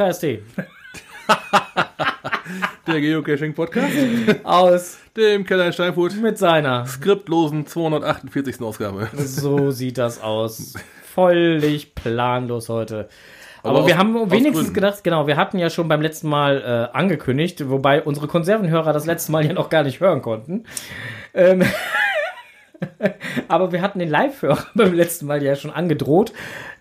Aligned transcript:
Podcast 0.00 0.22
Der 2.86 3.00
Geocaching 3.02 3.52
Podcast 3.52 3.92
aus 4.44 4.96
dem 5.14 5.44
Keller 5.44 5.66
in 5.66 5.74
Steinfurt 5.74 6.16
mit 6.16 6.38
seiner. 6.38 6.86
skriptlosen 6.86 7.66
248. 7.66 8.62
Ausgabe. 8.62 9.08
So 9.14 9.70
sieht 9.72 9.98
das 9.98 10.22
aus. 10.22 10.72
Völlig 11.04 11.94
planlos 11.94 12.70
heute. 12.70 13.10
Aber, 13.62 13.80
Aber 13.80 13.88
wir 13.88 13.94
aus- 13.94 14.00
haben 14.00 14.16
aus 14.16 14.30
wenigstens 14.30 14.72
gedacht, 14.72 15.04
genau, 15.04 15.26
wir 15.26 15.36
hatten 15.36 15.58
ja 15.58 15.68
schon 15.68 15.86
beim 15.88 16.00
letzten 16.00 16.30
Mal 16.30 16.88
äh, 16.94 16.96
angekündigt, 16.96 17.68
wobei 17.68 18.02
unsere 18.02 18.26
Konservenhörer 18.26 18.94
das 18.94 19.04
letzte 19.04 19.32
Mal 19.32 19.44
ja 19.44 19.52
noch 19.52 19.68
gar 19.68 19.82
nicht 19.82 20.00
hören 20.00 20.22
konnten. 20.22 20.64
Ähm, 21.34 21.62
aber 23.48 23.72
wir 23.72 23.82
hatten 23.82 23.98
den 23.98 24.08
Live-Hörer 24.08 24.66
beim 24.74 24.94
letzten 24.94 25.26
Mal 25.26 25.42
ja 25.42 25.54
schon 25.56 25.70
angedroht, 25.70 26.32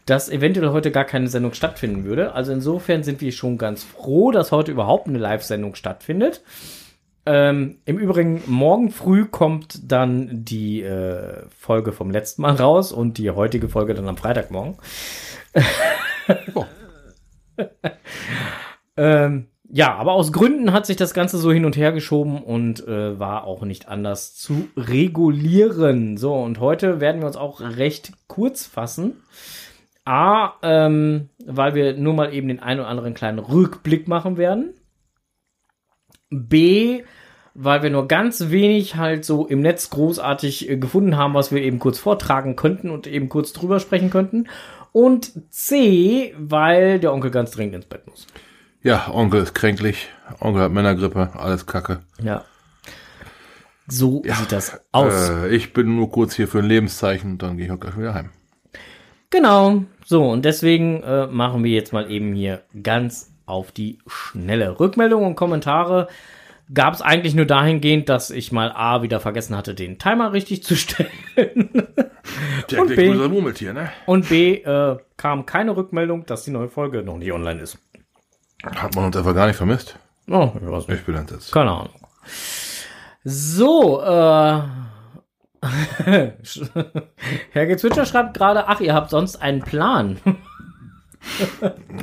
dass 0.10 0.30
eventuell 0.30 0.70
heute 0.70 0.92
gar 0.92 1.06
keine 1.06 1.28
Sendung 1.28 1.54
stattfinden 1.54 2.04
würde. 2.04 2.34
Also 2.34 2.52
insofern 2.52 3.04
sind 3.04 3.22
wir 3.22 3.32
schon 3.32 3.58
ganz 3.58 3.84
froh, 3.84 4.32
dass 4.32 4.52
heute 4.52 4.72
überhaupt 4.72 5.08
eine 5.08 5.20
Live-Sendung 5.20 5.76
stattfindet. 5.76 6.42
Ähm, 7.26 7.78
Im 7.86 7.98
Übrigen, 8.00 8.42
morgen 8.48 8.90
früh 8.90 9.26
kommt 9.26 9.92
dann 9.92 10.44
die 10.46 10.82
äh, 10.82 11.44
Folge 11.56 11.92
vom 11.92 12.10
letzten 12.10 12.42
Mal 12.42 12.56
raus 12.56 12.92
und 12.92 13.18
die 13.18 13.30
heutige 13.30 13.70
Folge 13.70 13.94
dann 13.94 14.08
am 14.08 14.18
Freitagmorgen. 14.18 14.78
Oh. 16.54 16.64
Ähm, 18.96 19.48
ja, 19.68 19.96
aber 19.96 20.14
aus 20.14 20.32
Gründen 20.32 20.74
hat 20.74 20.86
sich 20.86 20.96
das 20.96 21.16
Ganze 21.16 21.40
so 21.40 21.52
hin 21.52 21.66
und 21.66 21.76
her 21.76 21.92
geschoben 21.92 22.44
und 22.44 22.88
äh, 22.88 23.20
war 23.20 23.46
auch 23.46 23.64
nicht 23.64 23.88
anders 23.88 24.36
zu 24.36 24.68
regulieren. 24.78 26.18
So, 26.18 26.36
und 26.36 26.60
heute 26.60 27.00
werden 27.00 27.22
wir 27.22 27.28
uns 27.28 27.36
auch 27.36 27.62
recht 27.62 28.12
kurz 28.28 28.68
fassen. 28.68 29.24
A, 30.06 30.54
ähm, 30.64 31.30
weil 31.46 31.76
wir 31.76 31.98
nur 31.98 32.14
mal 32.14 32.34
eben 32.34 32.48
den 32.48 32.60
einen 32.60 32.80
oder 32.80 32.90
anderen 32.90 33.14
kleinen 33.14 33.40
Rückblick 33.40 34.08
machen 34.08 34.38
werden. 34.38 34.74
B, 36.30 37.04
weil 37.54 37.84
wir 37.84 37.90
nur 37.90 38.08
ganz 38.08 38.50
wenig 38.50 38.96
halt 38.96 39.26
so 39.26 39.46
im 39.46 39.62
Netz 39.62 39.90
großartig 39.90 40.70
äh, 40.70 40.78
gefunden 40.78 41.18
haben, 41.18 41.34
was 41.34 41.52
wir 41.52 41.62
eben 41.62 41.80
kurz 41.80 42.00
vortragen 42.00 42.56
könnten 42.56 42.90
und 42.90 43.08
eben 43.08 43.30
kurz 43.30 43.54
drüber 43.54 43.80
sprechen 43.80 44.10
könnten. 44.10 44.48
Und 44.92 45.52
C, 45.52 46.34
weil 46.38 47.00
der 47.00 47.14
Onkel 47.14 47.32
ganz 47.32 47.52
dringend 47.52 47.76
ins 47.76 47.86
Bett 47.86 48.08
muss. 48.08 48.28
Ja, 48.82 49.12
Onkel 49.14 49.44
ist 49.44 49.54
kränklich. 49.54 50.08
Onkel 50.40 50.64
hat 50.64 50.72
Männergrippe. 50.72 51.32
Alles 51.34 51.66
Kacke. 51.66 52.00
Ja. 52.24 52.46
So 53.88 54.22
sieht 54.24 54.52
das 54.52 54.80
aus. 54.92 55.30
Äh, 55.30 55.50
ich 55.50 55.74
bin 55.74 55.96
nur 55.96 56.12
kurz 56.12 56.36
hier 56.36 56.48
für 56.48 56.60
ein 56.60 56.66
Lebenszeichen 56.66 57.32
und 57.32 57.44
dann 57.44 57.58
gehe 57.58 57.66
ich 57.66 57.72
auch 57.72 57.80
gleich 57.80 57.98
wieder 57.98 58.14
heim. 58.14 58.30
Genau. 59.30 59.84
So, 60.06 60.28
und 60.30 60.44
deswegen 60.44 61.04
äh, 61.04 61.28
machen 61.28 61.64
wir 61.64 61.72
jetzt 61.72 61.94
mal 61.94 62.10
eben 62.10 62.34
hier 62.34 62.64
ganz 62.82 63.32
auf 63.46 63.72
die 63.72 64.00
schnelle 64.08 64.80
Rückmeldung 64.80 65.26
und 65.26 65.36
Kommentare. 65.36 66.08
Gab 66.72 66.94
es 66.94 67.02
eigentlich 67.02 67.34
nur 67.34 67.46
dahingehend, 67.46 68.10
dass 68.10 68.30
ich 68.30 68.52
mal 68.52 68.72
A 68.72 69.02
wieder 69.02 69.20
vergessen 69.20 69.56
hatte, 69.58 69.74
den 69.74 69.98
Timer 69.98 70.34
richtig 70.34 70.64
zu 70.64 70.76
stellen. 70.78 71.10
Jack, 72.70 72.82
Und 72.82 72.90
der 72.90 72.96
B. 72.96 73.14
Murmeltier, 73.14 73.74
ne? 73.74 73.92
Und 74.06 74.30
B 74.30 74.56
äh, 74.56 74.98
kam 75.18 75.46
keine 75.46 75.76
Rückmeldung, 75.76 76.26
dass 76.26 76.44
die 76.44 76.52
neue 76.52 76.70
Folge 76.70 77.02
noch 77.04 77.18
nicht 77.18 77.32
online 77.32 77.62
ist. 77.62 77.80
Hat 78.64 78.96
man 78.96 79.06
uns 79.06 79.18
einfach 79.18 79.34
gar 79.34 79.48
nicht 79.48 79.56
vermisst. 79.56 79.98
Oh, 80.28 80.52
ich 80.60 80.70
weiß 80.70 80.88
nicht. 80.88 81.00
Ich 81.00 81.06
bin 81.06 81.16
entsetzt. 81.16 81.52
Keine 81.52 81.72
Ahnung. 81.72 81.90
So, 83.24 84.02
äh. 84.02 84.62
Herr 87.52 87.66
Gezwitscher 87.66 88.06
schreibt 88.06 88.38
gerade, 88.38 88.68
ach, 88.68 88.80
ihr 88.80 88.94
habt 88.94 89.10
sonst 89.10 89.42
einen 89.42 89.62
Plan. 89.62 90.18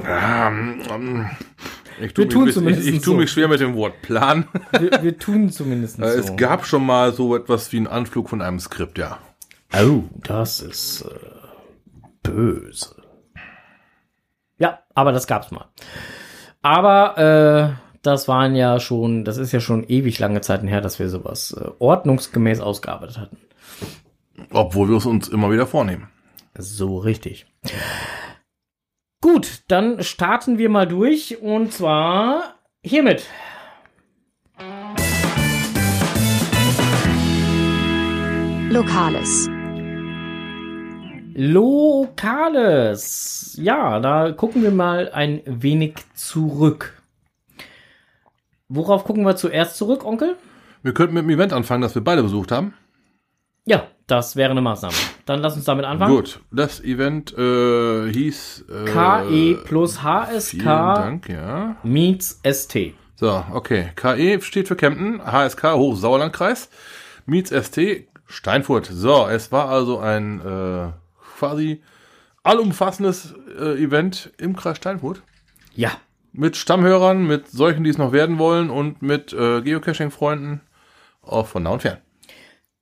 Ähm, 0.06 0.82
ähm, 0.90 1.30
ich 2.00 2.12
tu 2.12 2.20
Wir 2.20 2.26
mich, 2.26 2.34
tun 2.34 2.48
ich, 2.48 2.54
zumindest 2.54 2.86
ich, 2.86 2.94
ich 2.96 3.02
tue 3.02 3.14
so. 3.14 3.20
mich 3.20 3.30
schwer 3.30 3.48
mit 3.48 3.60
dem 3.60 3.74
Wort 3.74 4.02
Plan. 4.02 4.46
Wir, 4.78 5.02
wir 5.02 5.18
tun 5.18 5.50
zumindest 5.50 5.98
Äh, 5.98 6.02
so. 6.10 6.18
Es 6.18 6.36
gab 6.36 6.66
schon 6.66 6.84
mal 6.84 7.12
so 7.14 7.34
etwas 7.34 7.72
wie 7.72 7.78
einen 7.78 7.86
Anflug 7.86 8.28
von 8.28 8.42
einem 8.42 8.60
Skript, 8.60 8.98
ja. 8.98 9.18
Oh, 9.74 10.02
das 10.22 10.60
ist 10.60 11.02
äh, 11.02 11.14
böse. 12.22 12.94
Ja, 14.58 14.80
aber 14.94 15.12
das 15.12 15.26
gab's 15.26 15.50
mal. 15.50 15.64
Aber 16.62 17.16
äh, 17.18 17.86
das 18.02 18.28
waren 18.28 18.54
ja 18.54 18.78
schon, 18.80 19.24
das 19.24 19.36
ist 19.38 19.52
ja 19.52 19.60
schon 19.60 19.84
ewig 19.84 20.18
lange 20.18 20.40
Zeiten 20.40 20.68
her, 20.68 20.80
dass 20.80 20.98
wir 20.98 21.08
sowas 21.08 21.56
äh, 21.58 21.70
ordnungsgemäß 21.78 22.60
ausgearbeitet 22.60 23.18
hatten. 23.18 23.38
Obwohl 24.50 24.88
wir 24.88 24.96
es 24.96 25.06
uns 25.06 25.28
immer 25.28 25.50
wieder 25.50 25.66
vornehmen. 25.66 26.08
So 26.58 26.98
richtig. 26.98 27.46
Gut, 29.20 29.62
dann 29.68 30.02
starten 30.02 30.58
wir 30.58 30.68
mal 30.68 30.86
durch 30.86 31.40
und 31.40 31.72
zwar 31.72 32.54
hiermit. 32.82 33.26
Lokales. 38.70 39.48
Lokales. 41.34 42.76
Ja, 43.60 44.00
da 44.00 44.32
gucken 44.32 44.62
wir 44.62 44.70
mal 44.70 45.10
ein 45.12 45.42
wenig 45.44 45.96
zurück. 46.14 47.02
Worauf 48.68 49.04
gucken 49.04 49.24
wir 49.24 49.36
zuerst 49.36 49.76
zurück, 49.76 50.04
Onkel? 50.04 50.36
Wir 50.82 50.94
könnten 50.94 51.14
mit 51.14 51.24
dem 51.24 51.30
Event 51.30 51.52
anfangen, 51.52 51.82
das 51.82 51.94
wir 51.94 52.02
beide 52.02 52.22
besucht 52.22 52.52
haben. 52.52 52.74
Ja, 53.64 53.86
das 54.06 54.36
wäre 54.36 54.50
eine 54.52 54.60
Maßnahme. 54.60 54.94
Dann 55.24 55.40
lass 55.40 55.56
uns 55.56 55.64
damit 55.64 55.84
anfangen. 55.84 56.14
Gut, 56.14 56.40
das 56.50 56.80
Event 56.82 57.36
äh, 57.36 58.10
hieß 58.12 58.64
äh, 58.68 58.84
KE 58.84 59.58
plus 59.64 59.98
Vielen 59.98 60.04
HSK 60.04 60.64
Dank, 60.64 61.28
ja. 61.28 61.76
meets 61.82 62.40
ST. 62.44 62.94
So, 63.16 63.44
okay. 63.52 63.90
KE 63.96 64.40
steht 64.42 64.68
für 64.68 64.76
Kempten, 64.76 65.20
HSK 65.24 65.72
Hochsauerlandkreis, 65.72 66.68
Miets 67.24 67.50
ST 67.50 68.06
Steinfurt. 68.26 68.86
So, 68.86 69.26
es 69.26 69.50
war 69.52 69.68
also 69.68 69.98
ein 69.98 70.40
äh, 70.40 70.92
quasi 71.38 71.82
allumfassendes 72.42 73.34
äh, 73.58 73.82
Event 73.82 74.32
im 74.38 74.54
Kreis 74.54 74.76
Steinfurt. 74.76 75.22
Ja, 75.74 75.90
Mit 76.32 76.56
Stammhörern, 76.56 77.26
mit 77.26 77.48
solchen, 77.48 77.84
die 77.84 77.90
es 77.90 77.98
noch 77.98 78.12
werden 78.12 78.38
wollen 78.38 78.70
und 78.70 79.02
mit 79.02 79.32
äh, 79.32 79.62
Geocaching-Freunden 79.62 80.60
auch 81.22 81.46
von 81.46 81.64
nah 81.64 81.70
und 81.70 81.82
fern. 81.82 81.98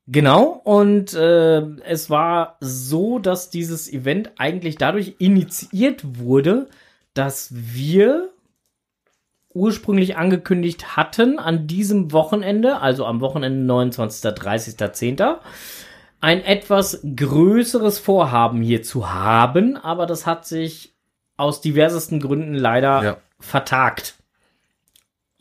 Genau, 0.06 0.60
und 0.64 1.14
äh, 1.14 1.60
es 1.84 2.10
war 2.10 2.56
so, 2.60 3.18
dass 3.18 3.48
dieses 3.48 3.90
Event 3.90 4.32
eigentlich 4.36 4.76
dadurch 4.76 5.14
initiiert 5.18 6.18
wurde, 6.18 6.68
dass 7.14 7.48
wir 7.52 8.30
ursprünglich 9.54 10.16
angekündigt 10.16 10.96
hatten, 10.96 11.38
an 11.38 11.66
diesem 11.66 12.12
Wochenende, 12.12 12.80
also 12.80 13.06
am 13.06 13.20
Wochenende 13.20 13.60
29. 13.64 14.30
30.10., 14.32 15.36
ein 16.20 16.44
etwas 16.44 17.00
größeres 17.16 17.98
Vorhaben 17.98 18.62
hier 18.62 18.82
zu 18.82 19.12
haben, 19.12 19.76
aber 19.76 20.06
das 20.06 20.26
hat 20.26 20.46
sich 20.46 20.94
aus 21.36 21.60
diversesten 21.60 22.20
Gründen 22.20 22.54
leider 22.54 23.02
Ja. 23.02 23.16
vertagt. 23.40 24.16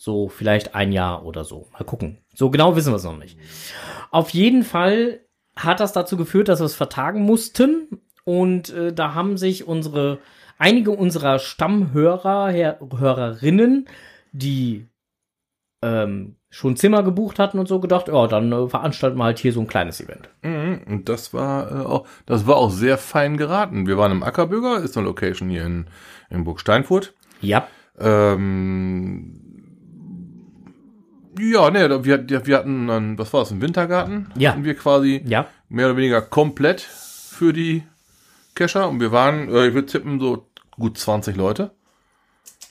So 0.03 0.27
vielleicht 0.27 0.75
ein 0.75 0.91
Jahr 0.91 1.25
oder 1.25 1.45
so. 1.45 1.69
Mal 1.71 1.85
gucken. 1.85 2.17
So 2.33 2.49
genau 2.49 2.75
wissen 2.75 2.91
wir 2.91 2.97
es 2.97 3.05
noch 3.05 3.17
nicht. 3.17 3.39
Auf 4.11 4.31
jeden 4.31 4.63
Fall 4.63 5.21
hat 5.55 5.79
das 5.79 5.93
dazu 5.93 6.17
geführt, 6.17 6.49
dass 6.49 6.59
wir 6.59 6.65
es 6.65 6.75
vertagen 6.75 7.21
mussten. 7.21 8.01
Und 8.25 8.69
äh, 8.71 8.91
da 8.91 9.13
haben 9.13 9.37
sich 9.37 9.65
unsere, 9.65 10.17
einige 10.57 10.91
unserer 10.91 11.39
Stammhörer, 11.39 12.49
Her 12.49 12.79
Hörerinnen, 12.81 13.87
die 14.33 14.89
ähm, 15.81 16.35
schon 16.49 16.75
Zimmer 16.75 17.03
gebucht 17.03 17.39
hatten 17.39 17.57
und 17.57 17.69
so 17.69 17.79
gedacht, 17.79 18.09
ja, 18.09 18.27
dann 18.27 18.51
äh, 18.51 18.67
veranstalten 18.67 19.17
wir 19.17 19.23
halt 19.23 19.39
hier 19.39 19.53
so 19.53 19.61
ein 19.61 19.67
kleines 19.67 20.01
Event. 20.01 20.27
Mhm, 20.41 20.81
und 20.85 21.07
das 21.07 21.33
war 21.33 21.71
äh, 21.71 21.85
auch, 21.85 22.05
das 22.25 22.45
war 22.45 22.57
auch 22.57 22.71
sehr 22.71 22.97
fein 22.97 23.37
geraten. 23.37 23.87
Wir 23.87 23.97
waren 23.97 24.11
im 24.11 24.23
Ackerbürger, 24.23 24.79
ist 24.79 24.97
eine 24.97 25.07
Location 25.07 25.49
hier 25.49 25.63
in, 25.65 25.85
in 26.29 26.43
Burg 26.43 26.59
Steinfurt. 26.59 27.13
Ja. 27.39 27.69
Ähm, 27.97 29.42
ja, 31.39 31.69
ne, 31.71 32.03
wir, 32.05 32.27
wir 32.45 32.57
hatten 32.57 32.87
dann, 32.87 33.17
was 33.17 33.33
war 33.33 33.41
das, 33.41 33.51
einen 33.51 33.61
Wintergarten? 33.61 34.31
Ja. 34.37 34.51
Hatten 34.51 34.63
wir 34.63 34.75
quasi 34.75 35.21
Ja. 35.25 35.47
mehr 35.69 35.87
oder 35.87 35.97
weniger 35.97 36.21
komplett 36.21 36.81
für 36.81 37.53
die 37.53 37.83
Kescher 38.55 38.87
und 38.89 38.99
wir 38.99 39.11
waren, 39.11 39.49
äh, 39.53 39.67
ich 39.67 39.73
würde 39.73 39.87
tippen, 39.87 40.19
so 40.19 40.47
gut 40.71 40.97
20 40.97 41.35
Leute. 41.35 41.71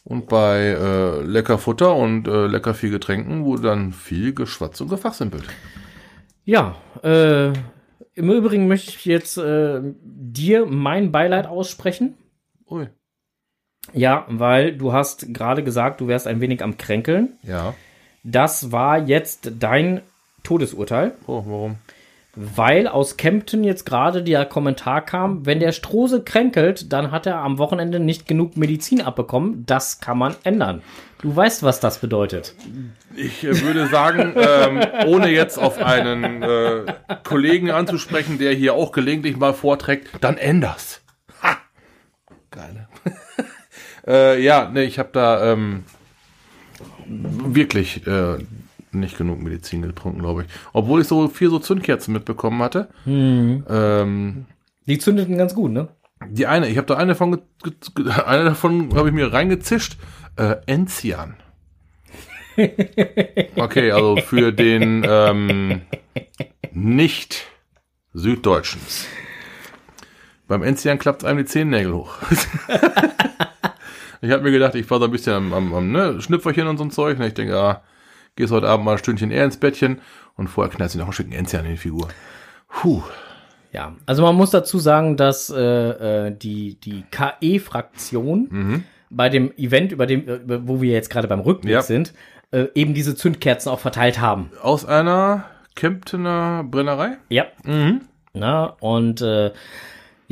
Und 0.05 0.29
bei 0.29 0.59
äh, 0.59 1.23
lecker 1.23 1.59
Futter 1.59 1.95
und 1.95 2.27
äh, 2.27 2.47
lecker 2.47 2.75
viel 2.75 2.91
Getränken 2.91 3.45
wurde 3.45 3.63
dann 3.63 3.93
viel 3.93 4.35
geschwatzt 4.35 4.81
und 4.81 4.89
gefachsimpelt. 4.89 5.45
Ja, 6.45 6.75
äh, 7.05 7.53
im 8.15 8.31
Übrigen 8.31 8.67
möchte 8.67 8.91
ich 8.91 9.05
jetzt 9.05 9.39
äh, 9.39 9.81
dir 10.03 10.67
mein 10.67 11.13
Beileid 11.13 11.47
aussprechen. 11.47 12.15
Ui. 12.69 12.89
Ja, 13.93 14.27
weil 14.29 14.77
du 14.77 14.93
hast 14.93 15.33
gerade 15.33 15.63
gesagt, 15.63 16.01
du 16.01 16.09
wärst 16.09 16.27
ein 16.27 16.41
wenig 16.41 16.63
am 16.63 16.77
Kränkeln. 16.79 17.35
Ja. 17.45 17.75
Das 18.23 18.73
war 18.73 18.99
jetzt 18.99 19.53
dein 19.59 20.03
Todesurteil. 20.43 21.15
Oh, 21.27 21.45
warum? 21.47 21.79
weil 22.35 22.89
aus 22.89 23.19
Kempten 23.19 23.63
jetzt 23.63 23.85
gerade 23.85 24.23
der 24.23 24.47
Kommentar 24.47 25.03
kam, 25.03 25.45
wenn 25.45 25.61
der 25.61 25.73
Strose 25.73 26.23
kränkelt, 26.23 26.93
dann 26.93 27.11
hat 27.11 27.27
er 27.27 27.39
am 27.39 27.59
Wochenende 27.59 28.01
nicht 28.01 28.27
genug 28.27 28.57
Medizin 28.57 29.03
abbekommen. 29.03 29.65
Das 29.67 30.01
kann 30.01 30.17
man 30.17 30.35
ändern. 30.43 30.83
Du 31.21 31.35
weißt, 31.35 31.63
was 31.63 31.79
das 31.79 31.99
bedeutet. 31.99 32.55
Ich 33.15 33.45
äh, 33.45 33.61
würde 33.61 33.87
sagen, 33.87 34.35
ähm, 34.37 34.81
ohne 35.07 35.29
jetzt 35.29 35.59
auf 35.59 35.79
einen 35.79 36.43
äh, 36.43 36.95
Kollegen 37.23 37.71
anzusprechen, 37.71 38.39
der 38.39 38.55
hier 38.55 38.75
auch 38.75 38.93
gelegentlich 38.93 39.37
mal 39.37 39.53
vorträgt, 39.53 40.09
dann 40.23 40.39
änder's. 40.39 41.03
Ha! 41.43 41.59
Geil. 42.51 42.89
äh, 44.07 44.43
ja, 44.43 44.71
nee, 44.73 44.85
ich 44.85 44.99
habe 44.99 45.11
da 45.13 45.53
ähm, 45.53 45.85
wirklich 47.07 48.07
äh, 48.07 48.39
nicht 48.93 49.17
genug 49.19 49.41
Medizin 49.43 49.83
getrunken, 49.83 50.21
glaube 50.21 50.43
ich. 50.43 50.49
Obwohl 50.73 51.01
ich 51.01 51.09
so 51.09 51.29
viel 51.29 51.49
so 51.51 51.59
Zündkerzen 51.59 52.13
mitbekommen 52.13 52.63
hatte. 52.63 52.89
Ähm, 53.07 54.47
Die 54.87 54.99
zündeten 54.99 55.39
ganz 55.39 55.55
gut, 55.55 55.71
ne? 55.73 55.89
die 56.29 56.47
eine, 56.47 56.69
ich 56.69 56.77
habe 56.77 56.87
da 56.87 56.97
eine 56.99 57.15
von, 57.17 57.33
ge- 57.33 57.73
ge- 57.95 58.13
eine 58.27 58.45
davon 58.45 58.95
habe 58.95 59.09
ich 59.09 59.15
mir 59.15 59.33
reingezischt. 59.33 59.97
Äh, 60.37 60.57
Enzian. 60.67 61.35
Okay, 63.57 63.91
also 63.91 64.17
für 64.19 64.53
den 64.53 65.05
ähm, 65.09 65.81
nicht 66.73 67.47
Süddeutschen. 68.13 68.81
Beim 70.47 70.63
Enzian 70.63 70.99
klappt 70.99 71.25
einem 71.25 71.39
die 71.39 71.45
Zehennägel 71.47 71.95
hoch. 71.95 72.15
ich 74.23 74.31
habe 74.31 74.43
mir 74.43 74.51
gedacht, 74.53 74.75
ich 74.75 74.89
war 74.91 74.99
so 74.99 75.05
ein 75.07 75.11
bisschen 75.11 75.35
am, 75.35 75.53
am, 75.53 75.75
am 75.75 75.93
ne, 75.93 76.21
Schnüpferchen 76.23 76.67
und 76.69 76.79
so 76.79 76.85
ein 76.85 76.91
Zeug. 76.91 77.19
Und 77.19 77.25
ich 77.27 77.35
denke, 77.35 77.57
ah, 77.59 77.83
gehst 78.37 78.53
heute 78.53 78.69
Abend 78.69 78.87
mal 78.87 78.93
ein 78.93 78.99
Stündchen 78.99 79.31
eher 79.31 79.45
ins 79.45 79.59
Bettchen 79.59 80.01
und 80.37 80.49
vorher 80.49 80.73
knallst 80.75 80.95
du 80.95 80.99
noch 80.99 81.09
ein 81.09 81.13
Stück 81.13 81.35
Enzian 81.35 81.65
in 81.67 81.73
die 81.73 81.77
Figur. 81.77 82.09
Puh. 82.69 83.03
Ja, 83.73 83.95
also 84.07 84.23
man 84.23 84.35
muss 84.35 84.51
dazu 84.51 84.79
sagen, 84.79 85.17
dass 85.17 85.49
äh, 85.51 85.59
äh, 86.29 86.37
die, 86.37 86.79
die 86.81 87.05
KE-Fraktion 87.11 88.85
bei 89.11 89.29
dem 89.29 89.53
Event, 89.57 89.93
über 89.93 90.07
dem, 90.07 90.29
äh, 90.29 90.67
wo 90.69 90.81
wir 90.83 90.93
jetzt 90.93 91.11
gerade 91.11 91.27
beim 91.29 91.41
Rückblick 91.41 91.73
Ja. 91.73 91.83
sind, 91.83 92.13
äh, 92.51 92.67
eben 92.75 92.93
diese 92.95 93.15
Zündkerzen 93.17 93.71
auch 93.73 93.81
verteilt 93.81 94.21
haben. 94.21 94.51
Aus 94.61 94.85
einer 94.85 95.45
Kemptener 95.75 96.65
Brennerei? 96.65 97.17
Ja. 97.31 97.47
Na, 98.35 98.65
und 98.81 99.21
äh, 99.23 99.53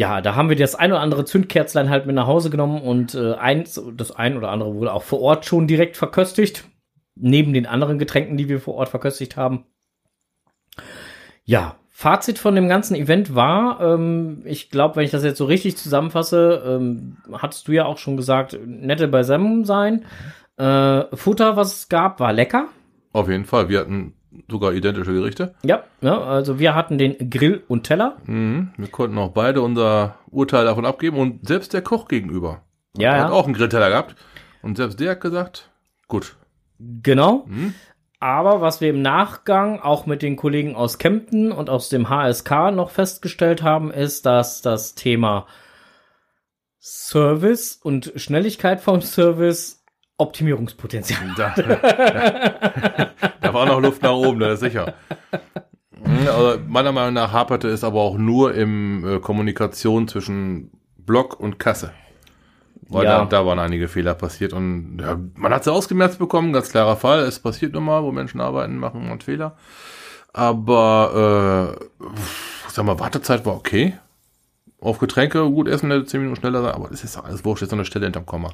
ja, 0.00 0.22
da 0.22 0.34
haben 0.34 0.48
wir 0.48 0.56
das 0.56 0.74
ein 0.74 0.92
oder 0.92 1.02
andere 1.02 1.26
Zündkerzlein 1.26 1.90
halt 1.90 2.06
mit 2.06 2.16
nach 2.16 2.26
Hause 2.26 2.48
genommen 2.48 2.80
und 2.80 3.14
äh, 3.14 3.34
eins, 3.34 3.78
das 3.98 4.10
ein 4.10 4.34
oder 4.34 4.48
andere 4.48 4.74
wurde 4.74 4.94
auch 4.94 5.02
vor 5.02 5.20
Ort 5.20 5.44
schon 5.44 5.66
direkt 5.66 5.98
verköstigt. 5.98 6.64
Neben 7.16 7.52
den 7.52 7.66
anderen 7.66 7.98
Getränken, 7.98 8.38
die 8.38 8.48
wir 8.48 8.60
vor 8.60 8.76
Ort 8.76 8.88
verköstigt 8.88 9.36
haben. 9.36 9.66
Ja, 11.44 11.76
Fazit 11.90 12.38
von 12.38 12.54
dem 12.54 12.66
ganzen 12.66 12.94
Event 12.94 13.34
war, 13.34 13.78
ähm, 13.82 14.40
ich 14.46 14.70
glaube, 14.70 14.96
wenn 14.96 15.04
ich 15.04 15.10
das 15.10 15.22
jetzt 15.22 15.36
so 15.36 15.44
richtig 15.44 15.76
zusammenfasse, 15.76 16.62
ähm, 16.66 17.18
hattest 17.32 17.68
du 17.68 17.72
ja 17.72 17.84
auch 17.84 17.98
schon 17.98 18.16
gesagt, 18.16 18.58
nette 18.64 19.06
beisammen 19.06 19.66
sein. 19.66 20.06
Äh, 20.56 21.14
Futter, 21.14 21.56
was 21.56 21.76
es 21.76 21.88
gab, 21.90 22.20
war 22.20 22.32
lecker. 22.32 22.68
Auf 23.12 23.28
jeden 23.28 23.44
Fall. 23.44 23.68
Wir 23.68 23.80
hatten 23.80 24.14
sogar 24.48 24.72
identische 24.72 25.12
Gerichte. 25.12 25.54
Ja, 25.62 25.84
ja, 26.00 26.20
also 26.20 26.58
wir 26.58 26.74
hatten 26.74 26.98
den 26.98 27.30
Grill 27.30 27.62
und 27.68 27.84
Teller. 27.84 28.16
Mhm. 28.26 28.70
Wir 28.76 28.88
konnten 28.88 29.18
auch 29.18 29.32
beide 29.32 29.62
unser 29.62 30.16
Urteil 30.30 30.64
davon 30.64 30.86
abgeben 30.86 31.18
und 31.18 31.46
selbst 31.46 31.72
der 31.72 31.82
Koch 31.82 32.08
gegenüber 32.08 32.62
Ja, 32.96 33.12
hat 33.12 33.18
ja. 33.18 33.30
auch 33.30 33.44
einen 33.44 33.54
Grillteller 33.54 33.90
gehabt. 33.90 34.16
Und 34.62 34.76
selbst 34.76 35.00
der 35.00 35.12
hat 35.12 35.20
gesagt, 35.20 35.70
gut. 36.06 36.36
Genau. 36.78 37.46
Aber 38.20 38.60
was 38.60 38.80
wir 38.80 38.90
im 38.90 39.00
Nachgang 39.02 39.80
auch 39.80 40.06
mit 40.06 40.20
den 40.22 40.36
Kollegen 40.36 40.76
aus 40.76 40.98
Kempten 40.98 41.52
und 41.52 41.70
aus 41.70 41.88
dem 41.88 42.10
HSK 42.10 42.70
noch 42.72 42.90
festgestellt 42.90 43.62
haben, 43.62 43.90
ist, 43.90 44.26
dass 44.26 44.60
das 44.60 44.94
Thema 44.94 45.46
Service 46.80 47.78
und 47.82 48.12
Schnelligkeit 48.16 48.80
vom 48.80 49.00
Service 49.02 49.79
Optimierungspotenzial. 50.20 51.20
Da, 51.36 53.10
da 53.40 53.54
war 53.54 53.66
noch 53.66 53.80
Luft 53.80 54.02
nach 54.02 54.12
oben, 54.12 54.38
das 54.40 54.54
ist 54.54 54.60
sicher. 54.60 54.94
Mhm, 56.04 56.26
Also 56.28 56.58
meiner 56.66 56.92
Meinung 56.92 57.14
nach 57.14 57.32
haperte 57.32 57.68
es 57.68 57.84
aber 57.84 58.00
auch 58.00 58.16
nur 58.16 58.54
im 58.54 59.04
äh, 59.16 59.18
Kommunikation 59.20 60.08
zwischen 60.08 60.70
Block 60.98 61.38
und 61.40 61.58
Kasse. 61.58 61.92
Weil 62.88 63.04
Ja. 63.04 63.18
da, 63.20 63.24
da 63.26 63.46
waren 63.46 63.58
einige 63.58 63.88
Fehler 63.88 64.14
passiert 64.14 64.52
und 64.52 64.98
ja, 65.00 65.16
man 65.36 65.52
hat 65.52 65.64
sie 65.64 65.72
ausgemerzt 65.72 66.18
bekommen, 66.18 66.52
ganz 66.52 66.70
klarer 66.70 66.96
Fall. 66.96 67.20
Es 67.20 67.38
passiert 67.38 67.72
nun 67.72 67.84
mal, 67.84 68.02
wo 68.02 68.10
Menschen 68.12 68.40
arbeiten, 68.40 68.76
machen 68.78 69.08
man 69.08 69.20
Fehler. 69.20 69.56
Aber 70.32 71.76
äh, 71.78 72.04
sag 72.68 72.84
mal, 72.84 72.98
Wartezeit 73.00 73.44
war 73.46 73.54
okay. 73.54 73.94
Auf 74.80 74.98
Getränke 74.98 75.42
gut 75.50 75.68
essen, 75.68 75.90
hätte 75.90 76.06
zehn 76.06 76.20
Minuten 76.20 76.40
schneller 76.40 76.62
sein, 76.62 76.72
aber 76.72 76.90
es 76.90 77.04
ist 77.04 77.16
alles 77.18 77.44
wurscht, 77.44 77.62
jetzt 77.62 77.70
noch 77.72 77.78
eine 77.78 77.84
Stelle 77.84 78.06
hinterm 78.06 78.26
Komma. 78.26 78.50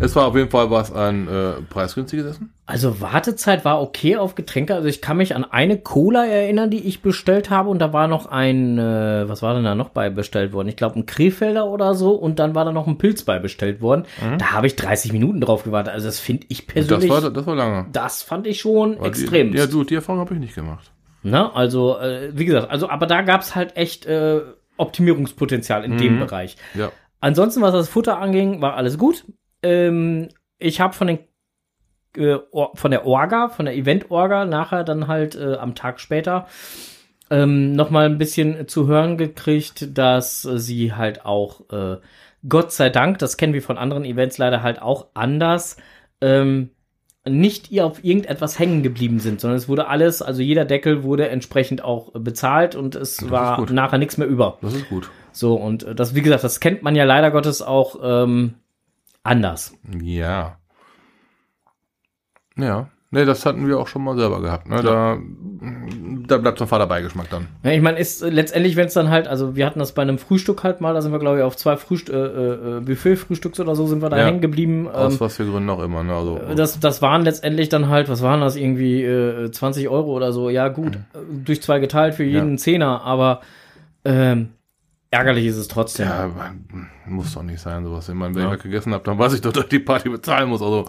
Es 0.00 0.16
war 0.16 0.26
auf 0.26 0.36
jeden 0.36 0.50
Fall 0.50 0.70
was 0.70 0.92
ein 0.92 1.28
äh, 1.28 1.52
preisgünstiges 1.70 2.26
Essen. 2.26 2.52
Also 2.66 3.00
Wartezeit 3.00 3.64
war 3.64 3.80
okay 3.82 4.16
auf 4.16 4.34
Getränke. 4.34 4.74
Also 4.74 4.88
ich 4.88 5.00
kann 5.00 5.16
mich 5.18 5.36
an 5.36 5.44
eine 5.44 5.78
Cola 5.78 6.24
erinnern, 6.26 6.70
die 6.70 6.86
ich 6.86 7.02
bestellt 7.02 7.50
habe 7.50 7.68
und 7.68 7.78
da 7.78 7.92
war 7.92 8.08
noch 8.08 8.26
ein, 8.26 8.78
äh, 8.78 9.28
was 9.28 9.42
war 9.42 9.54
denn 9.54 9.64
da 9.64 9.74
noch 9.74 9.90
bei 9.90 10.10
bestellt 10.10 10.52
worden? 10.52 10.68
Ich 10.68 10.76
glaube 10.76 10.98
ein 10.98 11.06
Krefelder 11.06 11.66
oder 11.66 11.94
so 11.94 12.12
und 12.12 12.38
dann 12.38 12.54
war 12.54 12.64
da 12.64 12.72
noch 12.72 12.86
ein 12.86 12.98
Pilz 12.98 13.22
bei 13.22 13.38
bestellt 13.38 13.80
worden. 13.80 14.04
Da 14.38 14.52
habe 14.52 14.66
ich 14.66 14.76
30 14.76 15.12
Minuten 15.12 15.40
drauf 15.40 15.64
gewartet. 15.64 15.92
Also 15.92 16.06
das 16.06 16.18
finde 16.18 16.46
ich 16.48 16.66
Das 16.66 16.74
persönlich, 16.74 17.10
war, 17.10 17.30
das 17.30 17.46
war 17.46 17.54
lange. 17.54 17.86
das 17.92 18.22
fand 18.22 18.46
ich 18.46 18.60
schon 18.60 18.96
Aber 18.96 19.06
extrem. 19.06 19.52
Die, 19.52 19.58
ja, 19.58 19.66
du, 19.66 19.84
die 19.84 19.94
Erfahrung 19.94 20.20
habe 20.20 20.34
ich 20.34 20.40
nicht 20.40 20.54
gemacht. 20.54 20.90
Ne? 21.22 21.54
Also, 21.54 21.98
äh, 21.98 22.30
wie 22.34 22.44
gesagt, 22.44 22.70
also, 22.70 22.88
aber 22.90 23.06
da 23.06 23.22
gab's 23.22 23.54
halt 23.54 23.76
echt 23.76 24.06
äh, 24.06 24.40
Optimierungspotenzial 24.76 25.84
in 25.84 25.96
dem 25.98 26.18
Bereich. 26.18 26.56
Ja. 26.74 26.90
Ansonsten, 27.20 27.62
was 27.62 27.72
das 27.72 27.88
Futter 27.88 28.18
anging, 28.18 28.60
war 28.60 28.74
alles 28.74 28.98
gut. 28.98 29.24
Ähm, 29.64 30.28
ich 30.58 30.80
habe 30.80 30.94
von 30.94 31.08
den 31.08 31.18
äh, 32.16 32.38
von 32.74 32.90
der 32.90 33.06
Orga, 33.06 33.48
von 33.48 33.66
der 33.66 33.74
Event-Orga 33.74 34.44
nachher 34.44 34.84
dann 34.84 35.08
halt 35.08 35.34
äh, 35.34 35.56
am 35.56 35.74
Tag 35.74 35.98
später 35.98 36.46
ähm, 37.30 37.72
noch 37.72 37.90
mal 37.90 38.06
ein 38.06 38.18
bisschen 38.18 38.68
zu 38.68 38.86
hören 38.86 39.16
gekriegt, 39.18 39.98
dass 39.98 40.42
sie 40.42 40.92
halt 40.92 41.24
auch 41.24 41.68
äh, 41.70 41.96
Gott 42.48 42.72
sei 42.72 42.90
Dank, 42.90 43.18
das 43.18 43.36
kennen 43.36 43.54
wir 43.54 43.62
von 43.62 43.78
anderen 43.78 44.04
Events 44.04 44.38
leider 44.38 44.62
halt 44.62 44.80
auch 44.80 45.08
anders, 45.14 45.76
ähm, 46.20 46.70
nicht 47.26 47.70
ihr 47.70 47.86
auf 47.86 48.04
irgendetwas 48.04 48.58
hängen 48.58 48.82
geblieben 48.82 49.18
sind, 49.18 49.40
sondern 49.40 49.56
es 49.56 49.66
wurde 49.66 49.88
alles, 49.88 50.20
also 50.20 50.42
jeder 50.42 50.66
Deckel 50.66 51.02
wurde 51.02 51.28
entsprechend 51.28 51.82
auch 51.82 52.12
bezahlt 52.12 52.76
und 52.76 52.94
es 52.94 53.22
ist 53.22 53.30
war 53.30 53.64
nachher 53.72 53.98
nichts 53.98 54.18
mehr 54.18 54.28
über. 54.28 54.58
Das 54.60 54.74
ist 54.74 54.90
gut. 54.90 55.10
So, 55.32 55.54
und 55.54 55.84
äh, 55.84 55.94
das, 55.94 56.14
wie 56.14 56.20
gesagt, 56.20 56.44
das 56.44 56.60
kennt 56.60 56.82
man 56.82 56.94
ja 56.94 57.04
leider 57.04 57.30
Gottes 57.30 57.62
auch 57.62 57.96
ähm, 58.02 58.54
anders. 59.24 59.74
Ja. 60.00 60.58
Ja. 62.56 62.88
Nee, 63.10 63.24
das 63.24 63.46
hatten 63.46 63.68
wir 63.68 63.78
auch 63.78 63.86
schon 63.86 64.02
mal 64.02 64.16
selber 64.16 64.42
gehabt. 64.42 64.68
Ne? 64.68 64.82
Da, 64.82 65.16
da 66.26 66.36
bleibt 66.38 66.58
so 66.58 66.64
ein 66.64 66.68
fader 66.68 66.88
Beigeschmack 66.88 67.30
dann. 67.30 67.46
Ja, 67.62 67.70
ich 67.70 67.80
meine, 67.80 67.96
ist 67.96 68.22
äh, 68.22 68.28
letztendlich, 68.28 68.74
wenn 68.74 68.86
es 68.88 68.94
dann 68.94 69.08
halt, 69.08 69.28
also 69.28 69.54
wir 69.54 69.66
hatten 69.66 69.78
das 69.78 69.92
bei 69.92 70.02
einem 70.02 70.18
Frühstück 70.18 70.64
halt 70.64 70.80
mal, 70.80 70.94
da 70.94 71.00
sind 71.00 71.12
wir, 71.12 71.20
glaube 71.20 71.38
ich, 71.38 71.44
auf 71.44 71.56
zwei 71.56 71.76
Frühst 71.76 72.10
äh, 72.10 72.16
äh, 72.78 72.80
Buffet-Frühstücks 72.80 73.60
oder 73.60 73.76
so 73.76 73.86
sind 73.86 74.02
wir 74.02 74.10
da 74.10 74.18
Ja. 74.18 74.24
hängen 74.26 74.40
geblieben. 74.40 74.88
Aus 74.88 75.14
Ähm, 75.14 75.20
was 75.20 75.36
für 75.36 75.44
Gründen 75.46 75.70
auch 75.70 75.80
immer. 75.80 76.02
Ne? 76.02 76.12
Also, 76.12 76.40
das, 76.56 76.80
das 76.80 77.02
waren 77.02 77.22
letztendlich 77.22 77.68
dann 77.68 77.88
halt, 77.88 78.08
was 78.08 78.20
waren 78.20 78.40
das, 78.40 78.56
irgendwie 78.56 79.04
äh, 79.04 79.48
20 79.48 79.88
Euro 79.88 80.10
oder 80.12 80.32
so. 80.32 80.50
Ja, 80.50 80.66
gut, 80.66 80.96
äh, 80.96 80.98
durch 81.44 81.62
zwei 81.62 81.78
geteilt 81.78 82.14
für 82.14 82.24
jeden 82.24 82.52
Ja. 82.52 82.56
Zehner, 82.56 83.02
aber 83.04 83.42
ähm, 84.04 84.48
ärgerlich 85.14 85.46
ist 85.46 85.56
es 85.56 85.68
trotzdem. 85.68 86.08
ja, 86.08 86.30
muss 87.06 87.32
doch 87.34 87.42
nicht 87.42 87.60
sein, 87.60 87.84
sowas. 87.84 88.08
Ich 88.08 88.14
meine, 88.14 88.34
wenn 88.34 88.42
Ja. 88.42 88.54
ich 88.54 88.62
gegessen 88.62 88.92
habe, 88.92 89.04
dann 89.04 89.18
weiß 89.18 89.32
ich 89.34 89.40
doch, 89.40 89.52
dass 89.52 89.64
ich 89.64 89.70
die 89.70 89.78
Party 89.78 90.08
bezahlen 90.08 90.48
muss. 90.48 90.60
Also, 90.62 90.88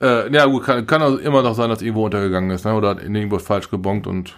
äh, 0.00 0.32
ja, 0.34 0.46
gut, 0.46 0.64
kann, 0.64 0.86
kann 0.86 1.02
also 1.02 1.18
immer 1.18 1.42
noch 1.42 1.54
sein, 1.54 1.70
dass 1.70 1.80
irgendwo 1.82 2.04
untergegangen 2.04 2.50
ist, 2.50 2.64
ne? 2.64 2.74
Oder 2.74 2.90
hat 2.90 3.02
irgendwo 3.02 3.38
falsch 3.38 3.70
gebongt 3.70 4.06
und 4.06 4.36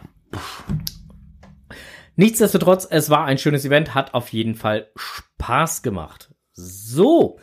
Nichtsdestotrotz, 2.16 2.86
es 2.88 3.10
war 3.10 3.24
ein 3.24 3.38
schönes 3.38 3.64
Event, 3.64 3.94
hat 3.94 4.14
auf 4.14 4.28
jeden 4.28 4.54
Fall 4.54 4.88
Spaß 4.94 5.82
gemacht. 5.82 6.32
So, 6.52 7.38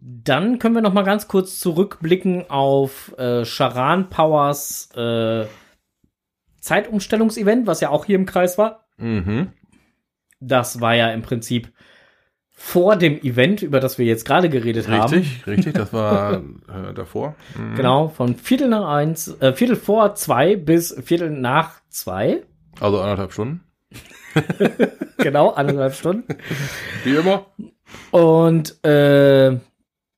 dann 0.00 0.58
können 0.58 0.74
wir 0.76 0.82
noch 0.82 0.92
mal 0.92 1.02
ganz 1.02 1.26
kurz 1.26 1.58
zurückblicken 1.58 2.48
auf 2.50 3.12
äh, 3.18 3.44
Charan 3.44 4.10
Powers 4.10 4.90
äh, 4.94 5.46
Zeitumstellungsevent, 6.60 7.66
was 7.66 7.80
ja 7.80 7.90
auch 7.90 8.04
hier 8.04 8.16
im 8.16 8.26
Kreis 8.26 8.58
war. 8.58 8.86
mhm. 8.96 9.52
Das 10.46 10.80
war 10.80 10.94
ja 10.94 11.10
im 11.10 11.22
Prinzip 11.22 11.72
vor 12.50 12.96
dem 12.96 13.20
Event, 13.20 13.62
über 13.62 13.80
das 13.80 13.98
wir 13.98 14.06
jetzt 14.06 14.24
gerade 14.24 14.48
geredet 14.48 14.88
haben. 14.88 15.12
Richtig, 15.12 15.46
richtig, 15.46 15.74
das 15.74 15.92
war 15.92 16.34
äh, 16.68 16.94
davor. 16.94 17.34
Mhm. 17.58 17.74
Genau, 17.74 18.08
von 18.08 18.36
Viertel 18.36 18.68
nach 18.68 18.88
eins, 18.88 19.28
äh, 19.40 19.52
Viertel 19.52 19.76
vor 19.76 20.14
zwei 20.14 20.56
bis 20.56 20.94
Viertel 21.04 21.30
nach 21.30 21.80
zwei. 21.88 22.42
Also 22.80 23.00
anderthalb 23.00 23.32
Stunden. 23.32 23.62
Genau, 25.18 25.50
anderthalb 25.50 25.94
Stunden. 25.94 26.24
Wie 27.04 27.14
immer. 27.14 27.46
Und 28.10 28.84
äh, 28.84 29.58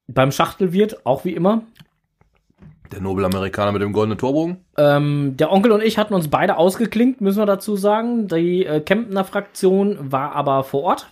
beim 0.08 0.32
Schachtelwirt 0.32 1.06
auch 1.06 1.24
wie 1.24 1.32
immer. 1.34 1.62
Der 2.92 3.00
Nobelamerikaner 3.00 3.72
mit 3.72 3.82
dem 3.82 3.92
goldenen 3.92 4.18
Torbogen? 4.18 4.64
Ähm, 4.76 5.36
der 5.36 5.52
Onkel 5.52 5.72
und 5.72 5.82
ich 5.82 5.98
hatten 5.98 6.14
uns 6.14 6.28
beide 6.28 6.56
ausgeklinkt, 6.56 7.20
müssen 7.20 7.38
wir 7.38 7.46
dazu 7.46 7.76
sagen. 7.76 8.28
Die 8.28 8.64
äh, 8.64 8.80
Kemptner 8.80 9.24
Fraktion 9.24 10.12
war 10.12 10.34
aber 10.34 10.64
vor 10.64 10.82
Ort. 10.82 11.08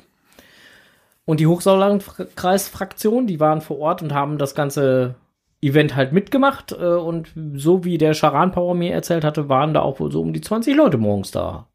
Und 1.25 1.41
die 1.41 1.47
Hochsauerlandkreis-Fraktion, 1.47 3.27
die 3.27 3.41
waren 3.41 3.61
vor 3.61 3.79
Ort 3.79 4.03
und 4.03 4.13
haben 4.13 4.39
das 4.39 4.55
ganze 4.55 5.15
Event 5.63 5.97
halt 5.97 6.13
mitgemacht. 6.13 6.73
Äh, 6.73 6.85
und 6.85 7.33
so 7.55 7.85
wie 7.85 7.99
der 7.99 8.15
Charan 8.15 8.53
Power 8.53 8.75
mir 8.75 8.93
erzählt 8.93 9.25
hatte, 9.25 9.49
waren 9.49 9.75
da 9.75 9.81
auch 9.81 10.01
wohl 10.01 10.13
so 10.13 10.21
um 10.21 10.33
die 10.33 10.41
20 10.41 10.77
Leute 10.77 10.99
morgens 10.99 11.31
da 11.31 11.69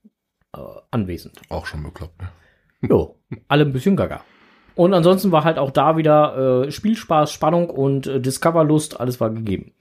äh, 0.56 0.60
anwesend. 0.92 1.42
Auch 1.50 1.66
schon 1.66 1.84
bekloppt, 1.84 2.22
ne? 2.22 2.30
Jo, 2.82 3.16
alle 3.50 3.66
ein 3.66 3.74
bisschen 3.74 3.98
gaga. 3.98 4.22
Und 4.76 4.94
ansonsten 4.94 5.34
war 5.34 5.44
halt 5.44 5.58
auch 5.58 5.72
da 5.72 5.98
wieder 5.98 6.64
äh, 6.64 6.72
Spielspaß, 6.72 7.34
Spannung 7.34 7.70
und 7.70 8.08
äh, 8.08 8.22
Discoverlust, 8.22 8.98
alles 8.98 9.20
war 9.20 9.30
gegeben. 9.30 9.74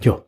Ja. 0.00 0.20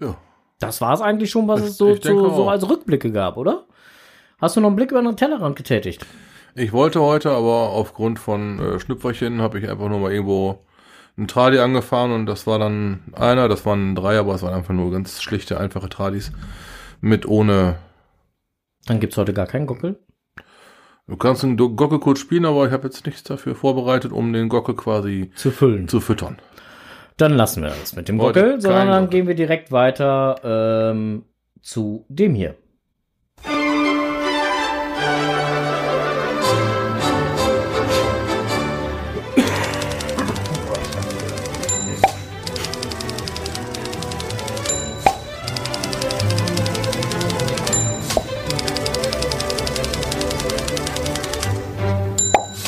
Ja. 0.00 0.16
Das 0.58 0.80
war 0.80 0.92
es 0.94 1.00
eigentlich 1.00 1.30
schon, 1.30 1.48
was 1.48 1.60
Ich- 1.60 1.66
es 1.68 1.76
so, 1.76 1.94
so, 1.94 2.30
so 2.30 2.48
als 2.48 2.68
Rückblicke 2.68 3.10
gab, 3.12 3.36
oder? 3.36 3.66
Hast 4.40 4.56
du 4.56 4.60
noch 4.60 4.68
einen 4.68 4.76
Blick 4.76 4.90
über 4.90 5.02
den 5.02 5.16
Tellerrand 5.16 5.56
getätigt? 5.56 6.04
Ich 6.54 6.72
wollte 6.72 7.00
heute, 7.00 7.30
aber 7.30 7.70
aufgrund 7.70 8.18
von 8.18 8.58
äh, 8.58 8.80
Schnüpferchen 8.80 9.40
habe 9.40 9.58
ich 9.58 9.68
einfach 9.68 9.88
nur 9.88 10.00
mal 10.00 10.12
irgendwo 10.12 10.64
einen 11.16 11.28
Tradi 11.28 11.58
angefahren 11.58 12.12
und 12.12 12.26
das 12.26 12.46
war 12.46 12.58
dann 12.58 13.00
einer, 13.12 13.48
das 13.48 13.64
waren 13.66 13.94
drei, 13.94 14.18
aber 14.18 14.34
es 14.34 14.42
waren 14.42 14.54
einfach 14.54 14.74
nur 14.74 14.90
ganz 14.90 15.22
schlichte, 15.22 15.58
einfache 15.58 15.88
Tradis 15.88 16.32
mit 17.00 17.26
ohne. 17.26 17.76
Dann 18.86 19.00
gibt's 19.00 19.16
heute 19.16 19.32
gar 19.32 19.46
keinen 19.46 19.66
Gockel. 19.66 19.98
Du 21.06 21.16
kannst 21.16 21.44
einen 21.44 21.56
Gockel 21.56 21.98
kurz 22.00 22.20
spielen, 22.20 22.44
aber 22.46 22.66
ich 22.66 22.72
habe 22.72 22.84
jetzt 22.84 23.04
nichts 23.06 23.22
dafür 23.24 23.54
vorbereitet, 23.54 24.12
um 24.12 24.32
den 24.32 24.48
Gockel 24.48 24.74
quasi 24.74 25.30
Zu 25.34 25.50
füllen. 25.50 25.88
zu 25.88 26.00
füttern. 26.00 26.38
Dann 27.16 27.32
lassen 27.34 27.62
wir 27.62 27.70
das 27.70 27.94
mit 27.94 28.08
dem 28.08 28.18
Gockel, 28.18 28.60
sondern 28.60 28.88
dann 28.88 29.10
gehen 29.10 29.26
wir 29.26 29.34
direkt 29.34 29.70
weiter 29.70 30.90
ähm, 30.92 31.24
zu 31.60 32.04
dem 32.08 32.34
hier. 32.34 32.56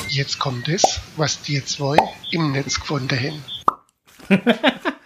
Jetzt 0.09 0.39
kommt 0.39 0.69
es, 0.69 1.01
was 1.17 1.43
die 1.43 1.65
zwei 1.65 1.97
im 2.31 2.53
Netz 2.53 2.79
gefunden 2.79 3.19
haben. 3.19 3.54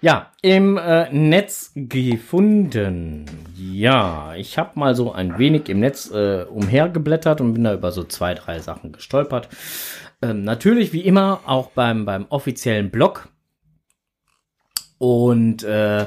Ja, 0.00 0.30
im 0.42 0.76
äh, 0.76 1.12
Netz 1.12 1.72
gefunden. 1.74 3.24
Ja, 3.56 4.34
ich 4.36 4.56
habe 4.56 4.78
mal 4.78 4.94
so 4.94 5.10
ein 5.12 5.38
wenig 5.38 5.68
im 5.68 5.80
Netz 5.80 6.08
äh, 6.12 6.44
umhergeblättert 6.44 7.40
und 7.40 7.54
bin 7.54 7.64
da 7.64 7.74
über 7.74 7.90
so 7.90 8.04
zwei, 8.04 8.34
drei 8.34 8.60
Sachen 8.60 8.92
gestolpert. 8.92 9.48
Ähm, 10.22 10.44
natürlich, 10.44 10.92
wie 10.92 11.00
immer, 11.00 11.40
auch 11.46 11.70
beim, 11.70 12.04
beim 12.04 12.26
offiziellen 12.28 12.90
Blog. 12.90 13.28
Und 14.98 15.64
äh, 15.64 16.06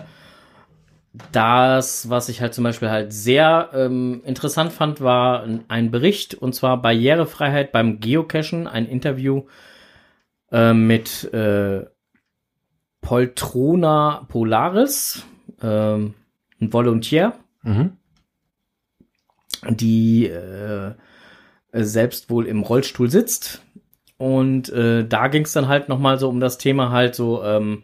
das, 1.34 2.10
was 2.10 2.30
ich 2.30 2.40
halt 2.40 2.54
zum 2.54 2.64
Beispiel 2.64 2.90
halt 2.90 3.12
sehr 3.12 3.72
ähm, 3.74 4.22
interessant 4.26 4.72
fand, 4.72 5.02
war 5.02 5.46
ein 5.68 5.92
Bericht, 5.92 6.34
und 6.34 6.56
zwar 6.56 6.82
Barrierefreiheit 6.82 7.74
beim 7.74 8.00
Geocachen, 8.00 8.68
ein 8.68 8.86
Interview 8.86 9.44
äh, 10.50 10.74
mit 10.74 11.34
äh, 11.34 11.86
Poltrona 13.02 14.26
Polaris, 14.30 15.26
ähm, 15.62 16.14
ein 16.60 16.72
Volontär, 16.74 17.34
Mhm. 17.64 17.92
die 19.70 20.28
äh, 20.28 20.94
selbst 21.74 22.30
wohl 22.30 22.48
im 22.48 22.62
Rollstuhl 22.62 23.10
sitzt. 23.10 23.62
Und 24.18 24.70
äh, 24.70 25.06
da 25.08 25.28
ging 25.28 25.44
es 25.46 25.54
dann 25.54 25.68
halt 25.68 25.90
nochmal 25.90 26.20
so 26.20 26.30
um 26.30 26.40
das 26.40 26.58
Thema 26.58 26.92
halt 26.92 27.16
so, 27.16 27.44
ähm, 27.44 27.84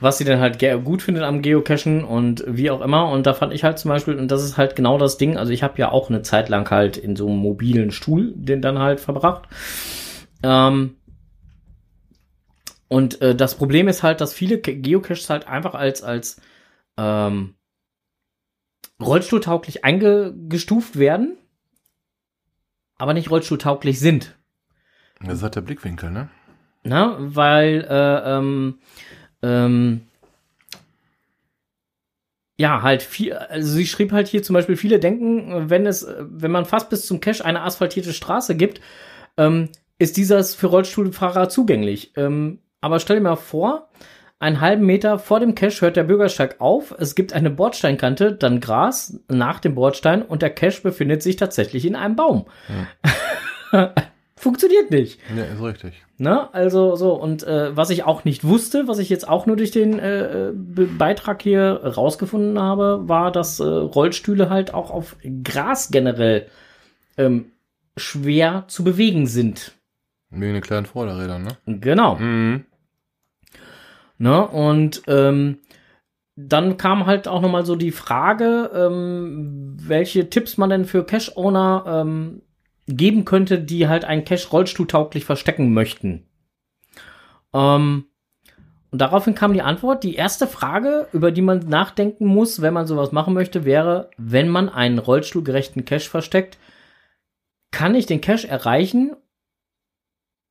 was 0.00 0.18
sie 0.18 0.24
denn 0.24 0.38
halt 0.40 0.60
gut 0.84 1.02
findet 1.02 1.24
am 1.24 1.42
Geocachen 1.42 2.04
und 2.04 2.44
wie 2.46 2.70
auch 2.70 2.80
immer. 2.80 3.10
Und 3.10 3.26
da 3.26 3.34
fand 3.34 3.52
ich 3.52 3.64
halt 3.64 3.78
zum 3.78 3.88
Beispiel, 3.90 4.14
und 4.18 4.30
das 4.30 4.44
ist 4.44 4.56
halt 4.56 4.76
genau 4.76 4.98
das 4.98 5.18
Ding, 5.18 5.36
also 5.36 5.52
ich 5.52 5.62
habe 5.62 5.78
ja 5.78 5.90
auch 5.90 6.08
eine 6.08 6.22
Zeit 6.22 6.48
lang 6.48 6.68
halt 6.70 6.96
in 6.96 7.16
so 7.16 7.26
einem 7.26 7.38
mobilen 7.38 7.90
Stuhl 7.90 8.32
den 8.36 8.62
dann 8.62 8.78
halt 8.78 9.00
verbracht. 9.00 9.48
Ähm, 10.42 10.94
und 12.88 13.20
äh, 13.20 13.34
das 13.34 13.54
Problem 13.54 13.88
ist 13.88 14.02
halt, 14.02 14.20
dass 14.20 14.32
viele 14.32 14.58
Geocaches 14.58 15.30
halt 15.30 15.46
einfach 15.46 15.74
als, 15.74 16.02
als 16.02 16.40
ähm, 16.96 17.54
rollstuhltauglich 19.00 19.84
eingestuft 19.84 20.98
werden, 20.98 21.36
aber 22.96 23.14
nicht 23.14 23.30
rollstuhltauglich 23.30 24.00
sind. 24.00 24.36
Das 25.20 25.42
hat 25.42 25.56
der 25.56 25.60
Blickwinkel, 25.60 26.10
ne? 26.10 26.28
Na, 26.84 27.16
weil 27.18 27.86
äh, 27.88 28.36
ähm, 28.36 28.78
ähm, 29.42 30.02
ja, 32.56 32.82
halt 32.82 33.02
viel, 33.02 33.34
also 33.34 33.72
sie 33.72 33.86
schrieb 33.86 34.12
halt 34.12 34.26
hier 34.26 34.42
zum 34.42 34.54
Beispiel, 34.54 34.76
viele 34.76 34.98
denken, 34.98 35.70
wenn 35.70 35.86
es, 35.86 36.06
wenn 36.18 36.50
man 36.50 36.64
fast 36.64 36.90
bis 36.90 37.06
zum 37.06 37.20
Cache 37.20 37.44
eine 37.44 37.62
asphaltierte 37.62 38.12
Straße 38.12 38.56
gibt, 38.56 38.80
ähm, 39.36 39.68
ist 39.98 40.16
dieses 40.16 40.54
für 40.54 40.68
Rollstuhlfahrer 40.68 41.48
zugänglich. 41.48 42.12
Ähm, 42.16 42.60
aber 42.80 43.00
stell 43.00 43.16
dir 43.16 43.22
mal 43.22 43.36
vor, 43.36 43.88
einen 44.40 44.60
halben 44.60 44.86
Meter 44.86 45.18
vor 45.18 45.40
dem 45.40 45.54
Cache 45.54 45.80
hört 45.80 45.96
der 45.96 46.04
Bürgersteig 46.04 46.60
auf, 46.60 46.94
es 46.98 47.14
gibt 47.14 47.32
eine 47.32 47.50
Bordsteinkante, 47.50 48.32
dann 48.32 48.60
Gras 48.60 49.18
nach 49.28 49.58
dem 49.58 49.74
Bordstein 49.74 50.22
und 50.22 50.42
der 50.42 50.50
Cache 50.50 50.82
befindet 50.82 51.22
sich 51.22 51.36
tatsächlich 51.36 51.84
in 51.84 51.96
einem 51.96 52.14
Baum. 52.14 52.46
Funktioniert 54.36 54.92
nicht. 54.92 55.18
Ja, 55.36 55.42
ist 55.42 55.60
richtig. 55.60 56.04
Ne? 56.16 56.52
Also 56.54 56.94
so, 56.94 57.14
und 57.14 57.42
äh, 57.42 57.76
was 57.76 57.90
ich 57.90 58.04
auch 58.04 58.24
nicht 58.24 58.44
wusste, 58.44 58.86
was 58.86 59.00
ich 59.00 59.08
jetzt 59.08 59.28
auch 59.28 59.46
nur 59.46 59.56
durch 59.56 59.72
den 59.72 59.98
äh, 59.98 60.52
Be 60.54 60.86
Beitrag 60.86 61.42
hier 61.42 61.80
rausgefunden 61.82 62.60
habe, 62.60 63.08
war, 63.08 63.32
dass 63.32 63.58
äh, 63.58 63.64
Rollstühle 63.64 64.48
halt 64.48 64.72
auch 64.72 64.92
auf 64.92 65.16
Gras 65.42 65.90
generell 65.90 66.46
ähm, 67.16 67.46
schwer 67.96 68.64
zu 68.68 68.84
bewegen 68.84 69.26
sind. 69.26 69.72
Wegen 70.30 70.52
den 70.52 70.62
kleinen 70.62 70.86
Vorderrädern, 70.86 71.42
ne? 71.42 71.80
Genau. 71.80 72.14
Mhm. 72.16 72.64
Ne? 74.18 74.46
Und 74.46 75.02
ähm, 75.06 75.58
dann 76.36 76.76
kam 76.76 77.06
halt 77.06 77.26
auch 77.26 77.40
noch 77.40 77.50
mal 77.50 77.64
so 77.64 77.74
die 77.74 77.92
Frage, 77.92 78.70
ähm, 78.74 79.76
welche 79.80 80.30
Tipps 80.30 80.56
man 80.56 80.70
denn 80.70 80.84
für 80.84 81.04
Cache-Owner 81.04 81.84
ähm, 81.86 82.42
geben 82.86 83.24
könnte, 83.24 83.58
die 83.58 83.88
halt 83.88 84.04
einen 84.04 84.24
Cache 84.24 84.48
rollstuhltauglich 84.48 85.24
verstecken 85.24 85.72
möchten. 85.72 86.26
Ähm, 87.52 88.04
und 88.90 89.00
daraufhin 89.00 89.34
kam 89.34 89.52
die 89.52 89.62
Antwort. 89.62 90.02
Die 90.02 90.14
erste 90.14 90.46
Frage, 90.46 91.08
über 91.12 91.30
die 91.30 91.42
man 91.42 91.68
nachdenken 91.68 92.26
muss, 92.26 92.62
wenn 92.62 92.72
man 92.72 92.86
sowas 92.86 93.12
machen 93.12 93.34
möchte, 93.34 93.64
wäre, 93.64 94.10
wenn 94.16 94.48
man 94.48 94.68
einen 94.68 94.98
rollstuhlgerechten 94.98 95.84
Cache 95.84 96.08
versteckt, 96.08 96.58
kann 97.70 97.94
ich 97.94 98.06
den 98.06 98.20
Cache 98.20 98.48
erreichen 98.48 99.14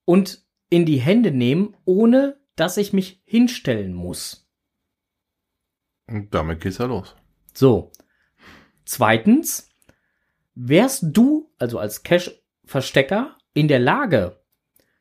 und 0.05 0.43
in 0.69 0.85
die 0.85 0.97
Hände 0.97 1.31
nehmen, 1.31 1.75
ohne 1.85 2.37
dass 2.57 2.75
ich 2.75 2.91
mich 2.91 3.21
hinstellen 3.23 3.93
muss. 3.93 4.49
Und 6.07 6.33
damit 6.33 6.61
geht's 6.61 6.79
ja 6.79 6.85
los. 6.85 7.15
So. 7.53 7.91
Zweitens, 8.85 9.69
wärst 10.55 11.05
du, 11.07 11.49
also 11.57 11.79
als 11.79 12.03
Cache-Verstecker, 12.03 13.37
in 13.53 13.67
der 13.67 13.79
Lage, 13.79 14.39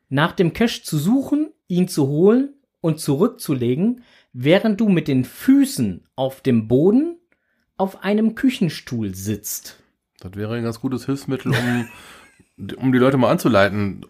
nach 0.08 0.32
dem 0.32 0.52
Cache 0.52 0.82
zu 0.82 0.98
suchen, 0.98 1.52
ihn 1.66 1.88
zu 1.88 2.06
holen 2.06 2.54
und 2.80 3.00
zurückzulegen, 3.00 4.04
während 4.32 4.80
du 4.80 4.88
mit 4.88 5.08
den 5.08 5.24
Füßen 5.24 6.06
auf 6.14 6.40
dem 6.40 6.68
Boden 6.68 7.18
auf 7.76 8.02
einem 8.02 8.34
Küchenstuhl 8.34 9.14
sitzt? 9.14 9.82
Das 10.20 10.34
wäre 10.34 10.54
ein 10.54 10.62
ganz 10.62 10.80
gutes 10.80 11.06
Hilfsmittel, 11.06 11.52
um, 11.52 11.88
um 12.76 12.92
die 12.92 12.98
Leute 12.98 13.16
mal 13.18 13.30
anzuleiten. 13.30 14.04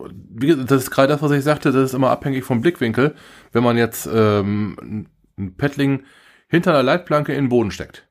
Das 0.66 0.82
ist 0.82 0.90
gerade 0.90 1.08
das, 1.08 1.22
was 1.22 1.32
ich 1.32 1.42
sagte, 1.44 1.72
das 1.72 1.84
ist 1.90 1.94
immer 1.94 2.10
abhängig 2.10 2.44
vom 2.44 2.60
Blickwinkel. 2.60 3.14
Wenn 3.52 3.64
man 3.64 3.76
jetzt 3.76 4.08
ähm, 4.12 5.08
ein 5.38 5.56
Paddling 5.56 6.04
hinter 6.48 6.70
einer 6.72 6.82
Leitplanke 6.84 7.32
in 7.34 7.44
den 7.44 7.48
Boden 7.48 7.70
steckt. 7.72 8.06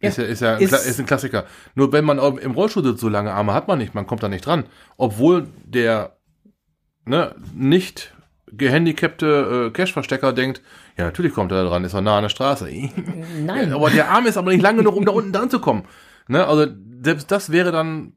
Ja. 0.00 0.08
Ist 0.08 0.18
ja, 0.18 0.24
ist 0.24 0.40
ja 0.40 0.54
ein, 0.56 0.62
Ist- 0.62 0.72
ist 0.86 0.98
ein 1.00 1.06
Klassiker. 1.06 1.44
Nur 1.74 1.92
wenn 1.92 2.04
man 2.04 2.18
im 2.18 2.52
Rollstuhl 2.52 2.84
sitzt, 2.84 3.00
so 3.00 3.08
lange 3.08 3.32
Arme 3.32 3.52
hat 3.54 3.68
man 3.68 3.78
nicht, 3.78 3.94
man 3.94 4.06
kommt 4.06 4.22
da 4.22 4.28
nicht 4.28 4.46
dran. 4.46 4.64
Obwohl 4.96 5.46
der 5.64 6.16
ne, 7.04 7.34
nicht 7.54 8.14
gehandicapte 8.50 9.66
äh, 9.66 9.70
Cash-Verstecker 9.72 10.32
denkt, 10.32 10.62
ja, 10.96 11.04
natürlich 11.04 11.32
kommt 11.34 11.52
er 11.52 11.62
da 11.64 11.68
dran, 11.68 11.84
ist 11.84 11.94
er 11.94 12.00
nah 12.00 12.16
an 12.16 12.22
der 12.24 12.28
Straße. 12.30 12.68
Nein. 13.42 13.72
Aber 13.74 13.90
der 13.90 14.08
Arm 14.10 14.26
ist 14.26 14.36
aber 14.38 14.52
nicht 14.52 14.62
lang 14.62 14.76
genug, 14.76 14.96
um 14.96 15.04
da 15.04 15.12
unten 15.12 15.32
dran 15.32 15.50
zu 15.50 15.60
kommen. 15.60 15.84
Ne? 16.28 16.46
Also 16.46 16.72
selbst 17.02 17.30
das 17.30 17.52
wäre 17.52 17.72
dann 17.72 18.14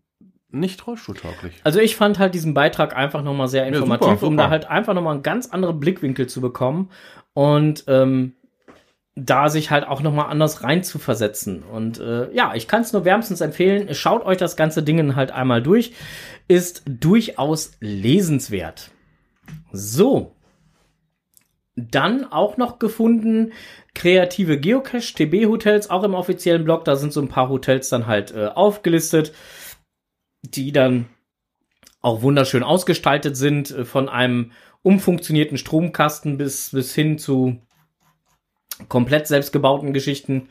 nicht 0.51 0.85
rollstuhltauglich. 0.87 1.61
Also 1.63 1.79
ich 1.79 1.95
fand 1.95 2.19
halt 2.19 2.33
diesen 2.33 2.53
Beitrag 2.53 2.95
einfach 2.95 3.23
nochmal 3.23 3.47
sehr 3.47 3.67
informativ, 3.67 4.07
super, 4.07 4.27
um 4.27 4.33
super. 4.33 4.43
da 4.43 4.49
halt 4.49 4.65
einfach 4.69 4.93
nochmal 4.93 5.13
einen 5.13 5.23
ganz 5.23 5.49
anderen 5.49 5.79
Blickwinkel 5.79 6.27
zu 6.27 6.41
bekommen 6.41 6.89
und 7.33 7.83
ähm, 7.87 8.33
da 9.15 9.49
sich 9.49 9.69
halt 9.69 9.87
auch 9.87 10.01
nochmal 10.01 10.29
anders 10.29 10.63
rein 10.63 10.83
zu 10.83 10.97
versetzen. 10.99 11.63
Und 11.63 11.99
äh, 11.99 12.31
ja, 12.33 12.53
ich 12.55 12.67
kann 12.67 12.81
es 12.81 12.93
nur 12.93 13.05
wärmstens 13.05 13.41
empfehlen. 13.41 13.93
Schaut 13.93 14.25
euch 14.25 14.37
das 14.37 14.55
ganze 14.55 14.83
Ding 14.83 15.15
halt 15.15 15.31
einmal 15.31 15.61
durch. 15.61 15.93
Ist 16.47 16.83
durchaus 16.87 17.73
lesenswert. 17.79 18.91
So. 19.71 20.35
Dann 21.75 22.29
auch 22.29 22.57
noch 22.57 22.79
gefunden 22.79 23.53
kreative 23.93 24.59
Geocache 24.59 25.13
TB 25.13 25.45
Hotels, 25.47 25.89
auch 25.89 26.03
im 26.03 26.13
offiziellen 26.13 26.63
Blog. 26.63 26.85
Da 26.85 26.95
sind 26.95 27.13
so 27.13 27.21
ein 27.21 27.29
paar 27.29 27.49
Hotels 27.49 27.89
dann 27.89 28.07
halt 28.07 28.33
äh, 28.33 28.47
aufgelistet, 28.47 29.33
die 30.41 30.71
dann 30.71 31.07
auch 32.01 32.21
wunderschön 32.21 32.63
ausgestaltet 32.63 33.35
sind, 33.35 33.71
äh, 33.71 33.85
von 33.85 34.09
einem 34.09 34.51
umfunktionierten 34.81 35.57
Stromkasten 35.57 36.37
bis, 36.37 36.71
bis 36.71 36.95
hin 36.95 37.17
zu 37.17 37.61
komplett 38.87 39.27
selbstgebauten 39.27 39.93
Geschichten. 39.93 40.49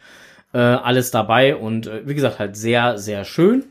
Äh, 0.52 0.58
alles 0.58 1.10
dabei 1.10 1.56
und 1.56 1.86
äh, 1.86 2.06
wie 2.06 2.14
gesagt, 2.14 2.38
halt 2.38 2.56
sehr, 2.56 2.98
sehr 2.98 3.24
schön. 3.24 3.64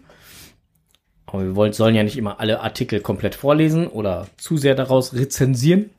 Aber 1.25 1.43
wir 1.43 1.55
wollen, 1.55 1.73
sollen 1.73 1.95
ja 1.95 2.03
nicht 2.03 2.17
immer 2.17 2.39
alle 2.39 2.61
Artikel 2.61 3.01
komplett 3.01 3.35
vorlesen 3.35 3.87
oder 3.87 4.27
zu 4.37 4.57
sehr 4.57 4.75
daraus 4.75 5.13
rezensieren. 5.13 5.89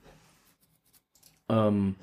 Ähm, 1.48 1.96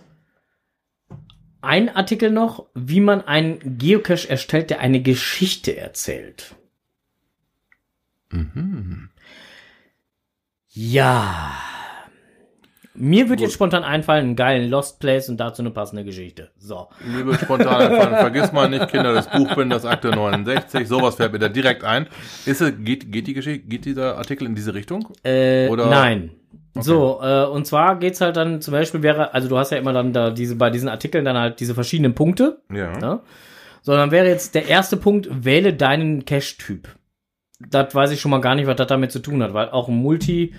ein 1.61 1.89
Artikel 1.89 2.29
noch, 2.29 2.67
wie 2.75 2.99
man 2.99 3.21
einen 3.21 3.77
Geocache 3.79 4.29
erstellt, 4.29 4.69
der 4.69 4.79
eine 4.79 5.01
Geschichte 5.01 5.75
erzählt. 5.75 6.55
Ja. 10.69 11.51
Mir 12.97 13.27
wird 13.29 13.41
jetzt 13.41 13.53
spontan 13.53 13.83
einfallen, 13.83 14.23
einen 14.25 14.35
geilen 14.37 14.69
Lost 14.69 14.99
Place 15.01 15.27
und 15.27 15.37
dazu 15.37 15.61
eine 15.61 15.71
passende 15.71 16.05
Geschichte. 16.05 16.51
So. 16.57 16.87
Mir 17.05 17.25
wird 17.25 17.41
spontan 17.41 17.81
einfallen, 17.91 18.15
vergiss 18.15 18.53
mal 18.53 18.69
nicht, 18.69 18.87
Kinder 18.87 19.13
des 19.13 19.27
Buchbinders, 19.27 19.83
Akte 19.85 20.11
69, 20.11 20.87
sowas 20.87 21.15
fällt 21.15 21.33
mir 21.33 21.39
da 21.39 21.49
direkt 21.49 21.83
ein. 21.83 22.07
Ist 22.45 22.61
es, 22.61 22.71
geht, 22.79 23.11
geht 23.11 23.27
die 23.27 23.33
Geschichte, 23.33 23.67
geht 23.67 23.83
dieser 23.83 24.17
Artikel 24.17 24.45
in 24.47 24.55
diese 24.55 24.73
Richtung? 24.73 25.09
Äh, 25.23 25.67
Oder- 25.67 25.89
nein. 25.89 26.31
So, 26.77 27.19
äh, 27.21 27.45
und 27.45 27.65
zwar 27.67 27.99
geht's 27.99 28.19
halt 28.21 28.35
dann 28.37 28.61
zum 28.61 28.73
Beispiel 28.73 29.01
wäre, 29.01 29.33
also 29.33 29.47
du 29.47 29.57
hast 29.57 29.71
ja 29.71 29.77
immer 29.77 29.93
dann 29.93 30.11
da 30.13 30.29
diese, 30.29 30.55
bei 30.57 30.69
diesen 30.69 30.89
Artikeln 30.89 31.23
dann 31.25 31.37
halt 31.37 31.59
diese 31.61 31.73
verschiedenen 31.73 32.15
Punkte, 32.15 32.61
Ja. 32.73 32.97
ne? 32.97 33.21
Sondern 33.81 34.11
wäre 34.11 34.27
jetzt 34.27 34.55
der 34.55 34.67
erste 34.67 34.97
Punkt, 34.97 35.27
wähle 35.31 35.73
deinen 35.73 36.25
Cache-Typ. 36.25 36.87
Das 37.59 37.93
weiß 37.95 38.11
ich 38.11 38.19
schon 38.21 38.31
mal 38.31 38.41
gar 38.41 38.55
nicht, 38.55 38.67
was 38.67 38.75
das 38.75 38.87
damit 38.87 39.11
zu 39.11 39.19
tun 39.19 39.41
hat, 39.41 39.53
weil 39.53 39.69
auch 39.69 39.87
ein 39.87 39.95
Multi 39.95 40.53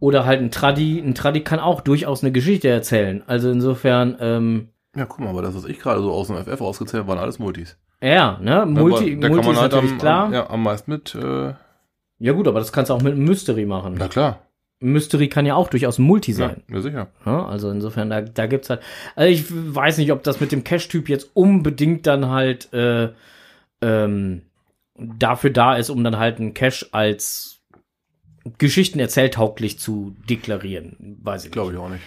oder 0.00 0.26
halt 0.26 0.40
ein 0.40 0.50
Tradi, 0.50 0.98
ein 0.98 1.14
Tradi 1.14 1.40
kann 1.40 1.58
auch 1.60 1.80
durchaus 1.80 2.22
eine 2.22 2.32
Geschichte 2.32 2.68
erzählen. 2.68 3.22
Also 3.26 3.50
insofern, 3.50 4.16
ähm, 4.20 4.68
Ja, 4.96 5.06
guck 5.06 5.20
mal, 5.20 5.30
aber 5.30 5.42
das, 5.42 5.54
was 5.54 5.64
ich 5.64 5.78
gerade 5.78 6.00
so 6.02 6.12
aus 6.12 6.26
dem 6.28 6.36
FF 6.36 6.60
ausgezählt 6.60 7.06
waren 7.06 7.18
alles 7.18 7.38
Multis. 7.38 7.78
ja, 8.02 8.38
ne, 8.42 8.66
Multi, 8.66 9.18
da 9.18 9.28
Multi 9.28 9.36
kann 9.36 9.46
man 9.46 9.54
ist 9.54 9.60
halt 9.60 9.72
natürlich 9.72 9.92
am, 9.92 9.98
klar. 9.98 10.24
Am, 10.26 10.32
ja, 10.34 10.50
am 10.50 10.62
meisten 10.62 10.90
mit, 10.90 11.14
äh, 11.14 11.54
Ja 12.18 12.32
gut, 12.32 12.46
aber 12.48 12.58
das 12.58 12.72
kannst 12.72 12.90
du 12.90 12.94
auch 12.94 13.02
mit 13.02 13.14
einem 13.14 13.24
Mystery 13.24 13.64
machen. 13.64 13.94
na 13.98 14.08
klar. 14.08 14.40
Mystery 14.80 15.28
kann 15.30 15.46
ja 15.46 15.54
auch 15.54 15.68
durchaus 15.70 15.98
ein 15.98 16.02
Multi 16.02 16.34
sein. 16.34 16.62
Ja, 16.70 16.80
sicher. 16.82 17.06
Ja, 17.24 17.46
also 17.46 17.70
insofern, 17.70 18.10
da, 18.10 18.20
da 18.20 18.46
gibt's 18.46 18.68
halt. 18.68 18.80
Also 19.16 19.30
ich 19.32 19.44
weiß 19.48 19.96
nicht, 19.96 20.12
ob 20.12 20.22
das 20.24 20.40
mit 20.40 20.52
dem 20.52 20.62
Cache-Typ 20.62 21.08
jetzt 21.08 21.30
unbedingt 21.32 22.06
dann 22.06 22.28
halt 22.28 22.70
äh, 22.74 23.08
ähm, 23.80 24.42
dafür 24.96 25.50
da 25.50 25.76
ist, 25.76 25.90
um 25.90 26.04
dann 26.04 26.18
halt 26.18 26.38
einen 26.38 26.54
Cache 26.54 26.86
als 26.92 27.60
Geschichten 28.58 29.00
erzähltauglich 29.00 29.78
zu 29.78 30.14
deklarieren. 30.28 31.18
Weiß 31.22 31.42
ich 31.42 31.46
nicht. 31.46 31.52
Glaube 31.52 31.72
ich 31.72 31.78
auch 31.78 31.88
nicht. 31.88 32.02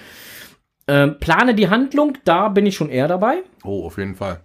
Ähm, 0.87 1.17
plane 1.19 1.53
die 1.53 1.69
Handlung, 1.69 2.17
da 2.23 2.47
bin 2.47 2.65
ich 2.65 2.75
schon 2.75 2.89
eher 2.89 3.07
dabei. 3.07 3.43
Oh, 3.63 3.85
auf 3.85 3.97
jeden 3.97 4.15
Fall. 4.15 4.39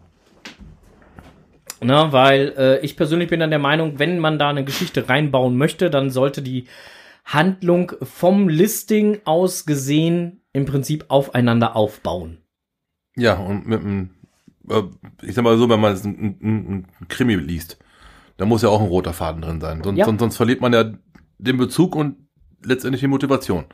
Na, 1.80 2.12
weil 2.12 2.54
äh, 2.56 2.78
ich 2.80 2.96
persönlich 2.96 3.28
bin 3.28 3.40
dann 3.40 3.50
der 3.50 3.58
Meinung, 3.58 3.98
wenn 3.98 4.18
man 4.18 4.38
da 4.38 4.50
eine 4.50 4.64
Geschichte 4.64 5.08
reinbauen 5.08 5.56
möchte, 5.56 5.90
dann 5.90 6.10
sollte 6.10 6.42
die 6.42 6.66
Handlung 7.24 7.92
vom 8.02 8.48
Listing 8.48 9.20
aus 9.24 9.66
gesehen 9.66 10.42
im 10.52 10.64
Prinzip 10.64 11.06
aufeinander 11.08 11.76
aufbauen. 11.76 12.38
Ja, 13.16 13.34
und 13.34 13.66
mit 13.66 13.80
einem, 13.80 14.10
äh, 14.68 14.82
ich 15.22 15.34
sag 15.34 15.44
mal 15.44 15.58
so, 15.58 15.68
wenn 15.68 15.80
man 15.80 15.94
ein, 15.94 16.38
ein, 16.40 16.86
ein 17.00 17.08
Krimi 17.08 17.34
liest, 17.34 17.78
da 18.42 18.46
muss 18.46 18.62
ja 18.62 18.70
auch 18.70 18.80
ein 18.80 18.88
roter 18.88 19.12
Faden 19.12 19.40
drin 19.40 19.60
sein. 19.60 19.84
Sonst, 19.84 19.98
Ja. 20.00 20.04
sonst, 20.04 20.18
sonst 20.18 20.36
verliert 20.36 20.60
man 20.60 20.72
ja 20.72 20.90
den 21.38 21.58
Bezug 21.58 21.94
und 21.94 22.16
letztendlich 22.64 23.00
die 23.00 23.06
Motivation. 23.06 23.66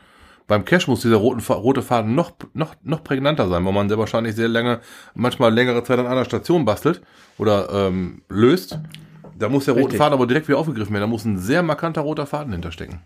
Beim 0.46 0.66
Cash 0.66 0.88
muss 0.88 1.00
dieser 1.00 1.16
roten, 1.16 1.40
rote 1.40 1.80
Faden 1.80 2.14
noch, 2.14 2.32
noch, 2.52 2.74
noch 2.82 3.02
prägnanter 3.02 3.48
sein, 3.48 3.64
weil 3.64 3.72
man 3.72 3.88
sehr 3.88 3.96
wahrscheinlich 3.96 4.34
sehr 4.34 4.48
lange, 4.48 4.80
manchmal 5.14 5.54
längere 5.54 5.84
Zeit 5.84 5.98
an 5.98 6.06
einer 6.06 6.26
Station 6.26 6.66
bastelt 6.66 7.00
oder 7.38 7.70
ähm, 7.72 8.20
löst. 8.28 8.78
Da 9.38 9.48
muss 9.48 9.64
der 9.64 9.72
rote. 9.72 9.96
Faden 9.96 10.12
aber 10.12 10.26
direkt 10.26 10.48
wieder 10.48 10.58
aufgegriffen 10.58 10.92
werden. 10.92 11.04
Da 11.04 11.06
muss 11.06 11.24
ein 11.24 11.38
sehr 11.38 11.62
markanter 11.62 12.02
roter 12.02 12.26
Faden 12.26 12.52
hinterstecken. 12.52 13.00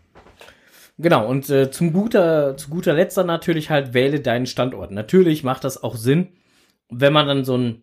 Genau, 0.98 1.29
und 1.29 1.48
äh, 1.48 1.70
zum 1.70 1.92
guter, 1.92 2.57
zu 2.57 2.70
guter 2.70 2.92
Letzt 2.92 3.16
dann 3.18 3.29
natürlich 3.29 3.70
halt 3.70 3.94
wähle 3.94 4.18
deinen 4.18 4.46
Standort. 4.46 4.90
Natürlich 4.90 5.44
macht 5.44 5.62
das 5.62 5.81
auch 5.81 5.94
Sinn, 5.94 6.31
wenn 6.90 7.12
man 7.12 7.29
dann 7.29 7.44
so 7.44 7.57
ein 7.57 7.83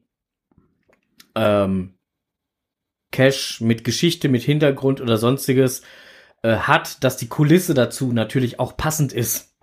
ähm, 1.35 1.93
Cache 3.11 3.63
mit 3.63 3.83
Geschichte, 3.83 4.29
mit 4.29 4.43
Hintergrund 4.43 5.01
oder 5.01 5.17
sonstiges 5.17 5.81
äh, 6.43 6.55
hat, 6.57 7.03
dass 7.03 7.17
die 7.17 7.27
Kulisse 7.27 7.73
dazu 7.73 8.11
natürlich 8.11 8.59
auch 8.59 8.77
passend 8.77 9.13
ist. 9.13 9.55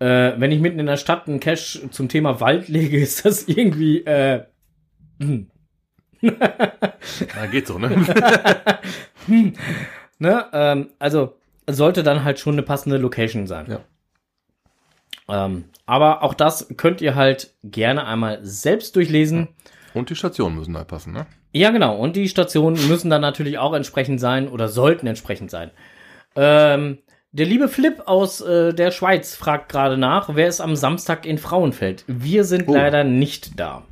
Äh, 0.00 0.32
wenn 0.38 0.52
ich 0.52 0.60
mitten 0.60 0.80
in 0.80 0.86
der 0.86 0.96
Stadt 0.96 1.28
einen 1.28 1.40
Cache 1.40 1.90
zum 1.90 2.08
Thema 2.08 2.40
Wald 2.40 2.68
lege, 2.68 2.98
ist 3.00 3.24
das 3.24 3.48
irgendwie 3.48 4.04
äh, 4.04 4.44
hm, 5.20 5.50
Na, 7.36 7.46
geht 7.50 7.66
so, 7.66 7.78
ne? 7.78 7.90
Ne? 10.18 10.46
Ähm, 10.52 10.90
also 10.98 11.36
sollte 11.68 12.02
dann 12.02 12.24
halt 12.24 12.38
schon 12.38 12.54
eine 12.54 12.62
passende 12.62 12.98
Location 12.98 13.46
sein. 13.46 13.66
Ja. 13.68 15.44
Ähm, 15.46 15.64
aber 15.86 16.22
auch 16.22 16.34
das 16.34 16.68
könnt 16.76 17.00
ihr 17.00 17.14
halt 17.14 17.52
gerne 17.64 18.06
einmal 18.06 18.38
selbst 18.42 18.94
durchlesen. 18.96 19.48
Und 19.92 20.10
die 20.10 20.16
Stationen 20.16 20.56
müssen 20.56 20.74
da 20.74 20.84
passen, 20.84 21.12
ne? 21.12 21.26
Ja, 21.54 21.70
genau. 21.70 21.96
Und 21.96 22.16
die 22.16 22.28
Stationen 22.28 22.88
müssen 22.88 23.10
dann 23.10 23.20
natürlich 23.20 23.58
auch 23.58 23.74
entsprechend 23.74 24.20
sein 24.20 24.48
oder 24.48 24.68
sollten 24.68 25.06
entsprechend 25.06 25.52
sein. 25.52 25.70
Ähm, 26.34 26.98
der 27.30 27.46
liebe 27.46 27.68
Flip 27.68 28.02
aus 28.06 28.40
äh, 28.40 28.74
der 28.74 28.90
Schweiz 28.90 29.36
fragt 29.36 29.68
gerade 29.70 29.96
nach, 29.96 30.34
wer 30.34 30.48
ist 30.48 30.60
am 30.60 30.74
Samstag 30.74 31.26
in 31.26 31.38
Frauenfeld? 31.38 32.04
Wir 32.08 32.42
sind 32.44 32.68
Oh. 32.68 32.74
leider 32.74 33.04
nicht 33.04 33.58
da. 33.58 33.84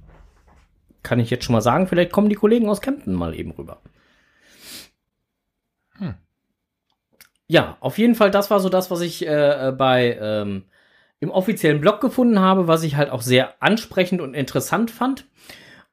Kann 1.04 1.20
ich 1.20 1.30
jetzt 1.30 1.44
schon 1.44 1.52
mal 1.52 1.60
sagen, 1.60 1.86
vielleicht 1.86 2.10
kommen 2.10 2.28
die 2.28 2.34
Kollegen 2.34 2.68
aus 2.68 2.80
Kempten 2.80 3.14
mal 3.14 3.34
eben 3.34 3.52
rüber. 3.52 3.80
Hm. 5.98 6.14
Ja, 7.46 7.76
auf 7.80 7.96
jeden 7.96 8.16
Fall, 8.16 8.32
das 8.32 8.50
war 8.50 8.58
so 8.58 8.68
das, 8.70 8.90
was 8.90 9.00
ich 9.02 9.24
äh, 9.26 9.68
äh, 9.68 9.72
bei 9.72 10.18
ähm, 10.20 10.64
im 11.20 11.30
offiziellen 11.30 11.80
Blog 11.80 12.00
gefunden 12.00 12.40
habe, 12.40 12.66
was 12.66 12.82
ich 12.82 12.96
halt 12.96 13.10
auch 13.10 13.22
sehr 13.22 13.54
ansprechend 13.62 14.20
und 14.20 14.34
interessant 14.34 14.90
fand. 14.90 15.26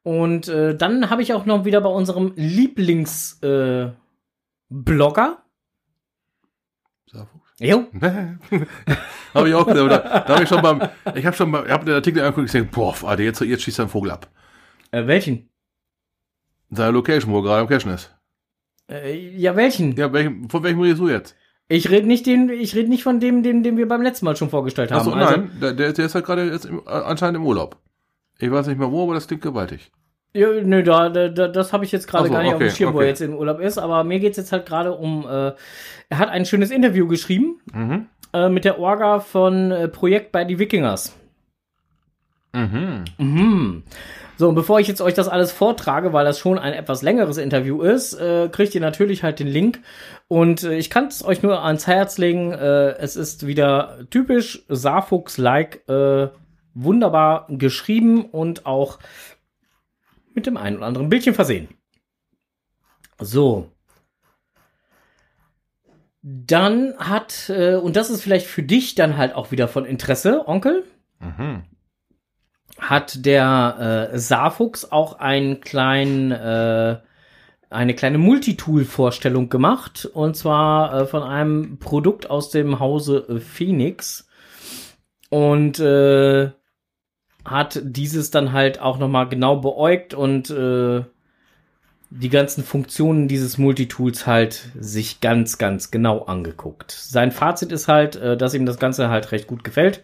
Und 0.02 0.48
äh, 0.48 0.76
dann 0.76 1.10
habe 1.10 1.22
ich 1.22 1.34
auch 1.34 1.44
noch 1.46 1.64
wieder 1.64 1.80
bei 1.80 1.90
unserem 1.90 2.32
Lieblingsblogger. 2.36 3.92
Äh. 4.82 5.50
Jo. 7.60 7.86
habe 9.34 9.48
ich 9.48 9.54
auch 9.54 9.66
gesagt, 9.66 9.84
oder? 9.84 9.98
Da 9.98 10.28
habe 10.28 10.44
ich 10.44 10.48
schon 10.48 10.62
beim, 10.62 10.80
ich 11.14 11.26
habe 11.26 11.36
schon 11.36 11.52
beim, 11.52 11.66
ich 11.66 11.70
habe 11.70 11.84
den 11.84 11.94
Artikel 11.94 12.20
angeguckt 12.20 12.38
und 12.38 12.46
gesagt, 12.46 12.70
boah, 12.70 12.94
Alter, 13.06 13.22
jetzt, 13.22 13.40
jetzt 13.42 13.62
schießt 13.62 13.80
er 13.80 13.82
einen 13.82 13.90
Vogel 13.90 14.10
ab. 14.12 14.30
Äh, 14.92 15.06
welchen? 15.06 15.50
Seine 16.70 16.92
Location, 16.92 17.32
wo 17.32 17.40
er 17.40 17.42
gerade 17.42 17.60
am 17.60 17.68
Cashen 17.68 17.92
ist. 17.92 18.14
Äh, 18.90 19.36
ja, 19.36 19.56
welchen? 19.56 19.94
Ja, 19.96 20.10
welchem, 20.12 20.48
von 20.48 20.62
welchem 20.62 20.80
redest 20.80 21.00
du 21.00 21.08
jetzt? 21.10 21.36
Ich 21.68 21.90
rede 21.90 22.06
nicht 22.06 22.26
den, 22.26 22.48
ich 22.48 22.74
rede 22.74 22.88
nicht 22.88 23.02
von 23.02 23.20
dem, 23.20 23.42
den, 23.42 23.62
den 23.62 23.76
wir 23.76 23.86
beim 23.86 24.02
letzten 24.02 24.24
Mal 24.24 24.36
schon 24.36 24.50
vorgestellt 24.50 24.90
haben. 24.90 25.00
Achso, 25.00 25.12
Also, 25.12 25.36
nein, 25.36 25.50
der, 25.60 25.72
der, 25.74 25.92
der 25.92 26.06
ist 26.06 26.14
halt 26.14 26.24
gerade 26.24 26.50
jetzt 26.50 26.64
im, 26.64 26.86
anscheinend 26.86 27.36
im 27.36 27.46
Urlaub. 27.46 27.76
Ich 28.40 28.50
weiß 28.50 28.66
nicht 28.66 28.78
mehr 28.78 28.90
wo, 28.90 29.04
aber 29.04 29.14
das 29.14 29.26
klingt 29.26 29.42
gewaltig. 29.42 29.90
Ja, 30.32 30.48
nö, 30.48 30.82
da, 30.82 31.08
da, 31.08 31.28
da, 31.28 31.48
das 31.48 31.72
habe 31.72 31.84
ich 31.84 31.90
jetzt 31.90 32.06
gerade 32.06 32.28
so, 32.28 32.32
gar 32.32 32.42
nicht 32.42 32.52
auf 32.52 32.58
dem 32.58 32.68
okay, 32.68 32.76
Schirm, 32.76 32.92
wo 32.92 32.98
okay. 32.98 33.06
er 33.06 33.08
jetzt 33.10 33.20
im 33.20 33.34
Urlaub 33.34 33.60
ist. 33.60 33.78
Aber 33.78 34.04
mir 34.04 34.20
geht's 34.20 34.36
jetzt 34.36 34.52
halt 34.52 34.64
gerade 34.64 34.92
um. 34.92 35.26
Äh, 35.28 35.52
er 36.08 36.18
hat 36.18 36.28
ein 36.28 36.44
schönes 36.44 36.70
Interview 36.70 37.08
geschrieben 37.08 37.60
Mhm. 37.72 38.06
äh, 38.32 38.48
mit 38.48 38.64
der 38.64 38.78
Orga 38.78 39.20
von 39.20 39.72
äh, 39.72 39.88
Projekt 39.88 40.30
bei 40.32 40.44
die 40.44 40.58
Wikingers. 40.58 41.16
Mhm. 42.52 43.04
Mhm. 43.18 43.82
So, 44.36 44.48
und 44.48 44.54
bevor 44.54 44.80
ich 44.80 44.88
jetzt 44.88 45.02
euch 45.02 45.14
das 45.14 45.28
alles 45.28 45.52
vortrage, 45.52 46.12
weil 46.12 46.24
das 46.24 46.38
schon 46.38 46.58
ein 46.58 46.72
etwas 46.72 47.02
längeres 47.02 47.36
Interview 47.36 47.82
ist, 47.82 48.14
äh, 48.14 48.48
kriegt 48.50 48.74
ihr 48.74 48.80
natürlich 48.80 49.22
halt 49.22 49.38
den 49.38 49.46
Link. 49.48 49.80
Und 50.28 50.62
äh, 50.62 50.78
ich 50.78 50.90
kann 50.90 51.08
es 51.08 51.24
euch 51.24 51.42
nur 51.42 51.62
ans 51.62 51.86
Herz 51.86 52.18
legen. 52.18 52.52
Äh, 52.52 52.92
es 52.98 53.16
ist 53.16 53.46
wieder 53.46 53.98
typisch 54.10 54.64
Saarfuchs-like, 54.68 55.88
äh, 55.88 56.28
wunderbar 56.74 57.46
geschrieben 57.48 58.24
und 58.24 58.66
auch 58.66 58.98
mit 60.34 60.46
dem 60.46 60.56
einen 60.56 60.76
oder 60.76 60.86
anderen 60.86 61.08
Bildchen 61.08 61.34
versehen. 61.34 61.68
So. 63.18 63.70
Dann 66.22 66.94
hat, 66.98 67.48
äh, 67.48 67.76
und 67.76 67.96
das 67.96 68.10
ist 68.10 68.22
vielleicht 68.22 68.46
für 68.46 68.62
dich 68.62 68.94
dann 68.94 69.16
halt 69.16 69.34
auch 69.34 69.50
wieder 69.50 69.68
von 69.68 69.84
Interesse, 69.84 70.46
Onkel, 70.46 70.84
Mhm. 71.18 71.64
hat 72.78 73.24
der 73.26 74.10
äh, 74.12 74.18
Saarfuchs 74.18 74.90
auch 74.90 75.18
einen 75.18 75.60
kleinen, 75.60 76.30
äh, 76.30 76.98
eine 77.68 77.94
kleine 77.94 78.18
Multitool-Vorstellung 78.18 79.48
gemacht. 79.48 80.06
Und 80.12 80.36
zwar 80.36 80.94
äh, 80.94 81.06
von 81.06 81.22
einem 81.22 81.78
Produkt 81.78 82.28
aus 82.30 82.50
dem 82.50 82.80
Hause 82.80 83.40
Phoenix. 83.40 84.26
Und 85.30 85.78
äh, 85.78 86.50
hat 87.44 87.80
dieses 87.82 88.30
dann 88.30 88.52
halt 88.52 88.80
auch 88.80 88.98
nochmal 88.98 89.28
genau 89.28 89.56
beäugt 89.56 90.14
und 90.14 90.50
äh, 90.50 91.04
die 92.10 92.28
ganzen 92.28 92.64
Funktionen 92.64 93.28
dieses 93.28 93.56
Multitools 93.56 94.26
halt 94.26 94.68
sich 94.78 95.20
ganz, 95.20 95.58
ganz 95.58 95.90
genau 95.90 96.24
angeguckt. 96.24 96.90
Sein 96.90 97.30
Fazit 97.30 97.70
ist 97.70 97.88
halt, 97.88 98.16
äh, 98.16 98.36
dass 98.36 98.54
ihm 98.54 98.66
das 98.66 98.78
Ganze 98.78 99.08
halt 99.08 99.30
recht 99.32 99.46
gut 99.46 99.62
gefällt 99.62 100.02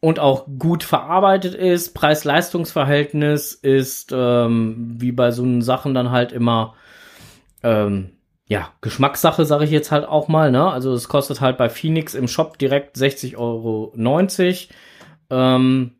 und 0.00 0.18
auch 0.18 0.46
gut 0.58 0.84
verarbeitet 0.84 1.54
ist. 1.54 1.94
Preis-Leistungs-Verhältnis 1.94 3.54
ist 3.54 4.12
ähm, 4.14 4.96
wie 4.98 5.12
bei 5.12 5.30
so 5.30 5.60
Sachen 5.62 5.94
dann 5.94 6.10
halt 6.10 6.32
immer 6.32 6.74
ähm, 7.62 8.10
ja 8.46 8.68
Geschmackssache, 8.82 9.44
sage 9.46 9.64
ich 9.64 9.70
jetzt 9.70 9.90
halt 9.90 10.06
auch 10.06 10.28
mal. 10.28 10.50
Ne? 10.50 10.70
Also 10.70 10.92
es 10.92 11.08
kostet 11.08 11.40
halt 11.40 11.56
bei 11.56 11.70
Phoenix 11.70 12.14
im 12.14 12.28
Shop 12.28 12.58
direkt 12.58 12.96
60,90 12.96 13.36
Euro. 13.38 13.92
Ähm, 15.30 15.92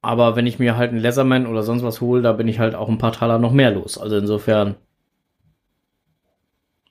aber 0.00 0.36
wenn 0.36 0.46
ich 0.46 0.58
mir 0.58 0.76
halt 0.76 0.90
einen 0.90 1.00
Leatherman 1.00 1.46
oder 1.46 1.62
sonst 1.62 1.82
was 1.82 2.00
hole, 2.00 2.22
da 2.22 2.32
bin 2.32 2.48
ich 2.48 2.58
halt 2.58 2.74
auch 2.74 2.88
ein 2.88 2.98
paar 2.98 3.12
Taler 3.12 3.38
noch 3.38 3.52
mehr 3.52 3.70
los. 3.70 3.98
Also 3.98 4.16
insofern. 4.16 4.76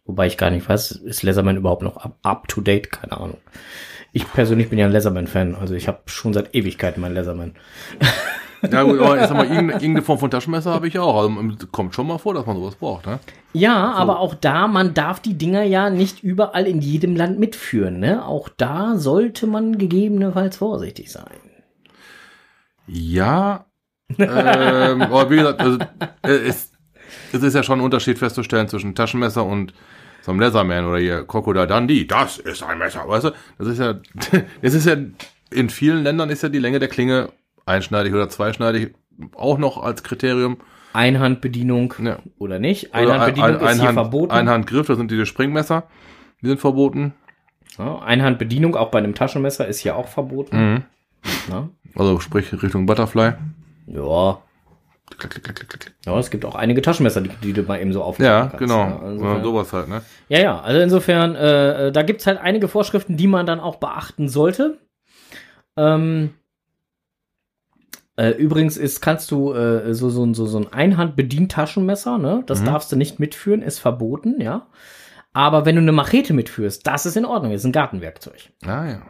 Wobei 0.05 0.27
ich 0.27 0.37
gar 0.37 0.49
nicht 0.49 0.67
weiß, 0.67 0.91
ist 0.91 1.23
Leatherman 1.23 1.57
überhaupt 1.57 1.81
noch 1.81 1.97
up, 1.97 2.17
up 2.23 2.47
to 2.47 2.61
date? 2.61 2.91
Keine 2.91 3.13
Ahnung. 3.13 3.37
Ich 4.13 4.31
persönlich 4.31 4.69
bin 4.69 4.79
ja 4.79 4.85
ein 4.85 4.91
Leatherman-Fan. 4.91 5.55
Also 5.55 5.75
ich 5.75 5.87
habe 5.87 5.99
schon 6.05 6.33
seit 6.33 6.55
Ewigkeiten 6.55 7.01
meinen 7.01 7.15
Leatherman. 7.15 7.55
Ja 8.71 8.83
gut, 8.83 8.99
aber 8.99 9.19
jetzt 9.19 9.31
mal 9.31 9.45
irgendeine, 9.51 10.01
Form 10.01 10.17
von 10.17 10.31
Taschenmesser 10.31 10.73
habe 10.73 10.87
ich 10.87 10.97
auch. 10.97 11.21
Also 11.21 11.67
kommt 11.71 11.93
schon 11.93 12.07
mal 12.07 12.17
vor, 12.17 12.33
dass 12.33 12.47
man 12.47 12.55
sowas 12.55 12.73
braucht, 12.73 13.05
ne? 13.05 13.19
Ja, 13.53 13.93
aber 13.93 14.19
auch 14.19 14.33
da, 14.33 14.67
man 14.67 14.95
darf 14.95 15.19
die 15.19 15.37
Dinger 15.37 15.61
ja 15.63 15.91
nicht 15.91 16.23
überall 16.23 16.65
in 16.65 16.81
jedem 16.81 17.15
Land 17.15 17.39
mitführen. 17.39 17.99
Ne? 17.99 18.25
Auch 18.25 18.49
da 18.49 18.97
sollte 18.97 19.47
man 19.47 19.77
gegebenenfalls 19.77 20.57
vorsichtig 20.57 21.11
sein. 21.11 21.46
Ja. 22.87 23.65
ähm, 24.17 25.01
aber 25.01 25.29
wie 25.29 25.35
gesagt, 25.37 25.59
also, 25.61 25.79
äh, 26.23 26.29
es, 26.47 26.71
es 27.33 27.43
ist 27.43 27.53
ja 27.53 27.63
schon 27.63 27.79
ein 27.79 27.83
Unterschied 27.85 28.17
festzustellen 28.17 28.67
zwischen 28.67 28.95
Taschenmesser 28.95 29.45
und 29.45 29.73
so 30.21 30.31
einem 30.31 30.39
Leatherman 30.39 30.85
oder 30.85 30.99
hier 30.99 31.25
Crocodile 31.25 31.67
Dundee. 31.67 32.05
Das 32.05 32.37
ist 32.37 32.63
ein 32.63 32.77
Messer, 32.79 33.07
weißt 33.07 33.25
du? 33.25 33.31
Das 33.57 33.67
ist 33.67 33.79
ja, 33.79 33.95
es 34.61 34.73
ist 34.73 34.85
ja, 34.85 34.95
in 35.51 35.69
vielen 35.69 36.03
Ländern 36.03 36.29
ist 36.29 36.43
ja 36.43 36.49
die 36.49 36.59
Länge 36.59 36.79
der 36.79 36.89
Klinge 36.89 37.29
einschneidig 37.65 38.13
oder 38.13 38.29
zweischneidig 38.29 38.93
auch 39.35 39.57
noch 39.57 39.81
als 39.81 40.03
Kriterium. 40.03 40.57
Einhandbedienung 40.93 41.93
Ja. 42.01 42.19
oder 42.39 42.59
nicht? 42.59 42.89
Oder 42.89 42.97
Einhandbedienung 42.99 43.49
ein- 43.49 43.55
ein- 43.57 43.65
ist 43.67 43.79
hier 43.81 43.89
Einhand- 43.89 43.93
verboten. 43.93 44.31
Einhandgriff, 44.31 44.87
das 44.87 44.97
sind 44.97 45.11
diese 45.11 45.25
Springmesser. 45.25 45.83
Die 46.41 46.47
sind 46.47 46.59
verboten. 46.59 47.13
Ja, 47.77 47.99
Einhandbedienung 47.99 48.75
auch 48.75 48.89
bei 48.89 48.97
einem 48.99 49.13
Taschenmesser 49.13 49.67
ist 49.67 49.79
hier 49.79 49.95
auch 49.95 50.07
verboten. 50.07 50.57
Mhm. 50.73 50.83
Ne? 51.97 52.03
Also 52.03 52.19
sprich 52.19 52.51
Richtung 52.61 52.85
Butterfly. 52.85 53.33
Ja. 53.87 54.39
Klick, 55.17 55.41
klick, 55.41 55.69
klick, 55.69 55.95
ja, 56.05 56.19
es 56.19 56.29
gibt 56.29 56.43
auch 56.43 56.55
einige 56.55 56.81
Taschenmesser, 56.81 57.21
die, 57.21 57.29
die 57.41 57.53
du 57.53 57.63
mal 57.63 57.79
eben 57.79 57.93
so 57.93 58.03
aufnehmen 58.03 58.29
Ja, 58.29 58.41
kannst. 58.47 58.57
genau. 58.59 58.79
Ja, 58.79 58.89
Ja, 59.01 59.09
insofern- 59.11 59.43
sowas 59.43 59.73
halt, 59.73 59.87
ne? 59.87 60.01
Ja, 60.27 60.39
ja, 60.39 60.59
also 60.59 60.81
insofern, 60.81 61.33
äh, 61.35 61.87
äh, 61.87 61.91
da 61.93 62.01
gibt's 62.03 62.27
halt 62.27 62.39
einige 62.39 62.67
Vorschriften, 62.67 63.15
die 63.15 63.27
man 63.27 63.45
dann 63.45 63.61
auch 63.61 63.77
beachten 63.77 64.27
sollte. 64.27 64.77
Ähm, 65.77 66.33
äh, 68.17 68.31
übrigens 68.31 68.75
ist, 68.77 68.99
kannst 69.01 69.31
du 69.31 69.53
äh, 69.53 69.93
so, 69.93 70.09
so, 70.09 70.33
so, 70.33 70.45
so 70.45 70.57
ein 70.59 70.73
Einhand-Bedient-Taschenmesser, 70.73 72.17
ne? 72.17 72.43
Das 72.45 72.61
Mhm. 72.61 72.65
darfst 72.65 72.91
du 72.91 72.95
nicht 72.97 73.19
mitführen, 73.19 73.61
ist 73.61 73.79
verboten, 73.79 74.41
ja. 74.41 74.67
Aber 75.33 75.65
wenn 75.65 75.75
du 75.75 75.81
eine 75.81 75.91
Machete 75.91 76.33
mitführst, 76.33 76.85
das 76.87 77.05
ist 77.05 77.15
in 77.15 77.25
Ordnung, 77.25 77.51
ist 77.53 77.63
ein 77.63 77.71
Gartenwerkzeug. 77.71 78.49
Ah 78.65 78.85
ja. 78.87 79.01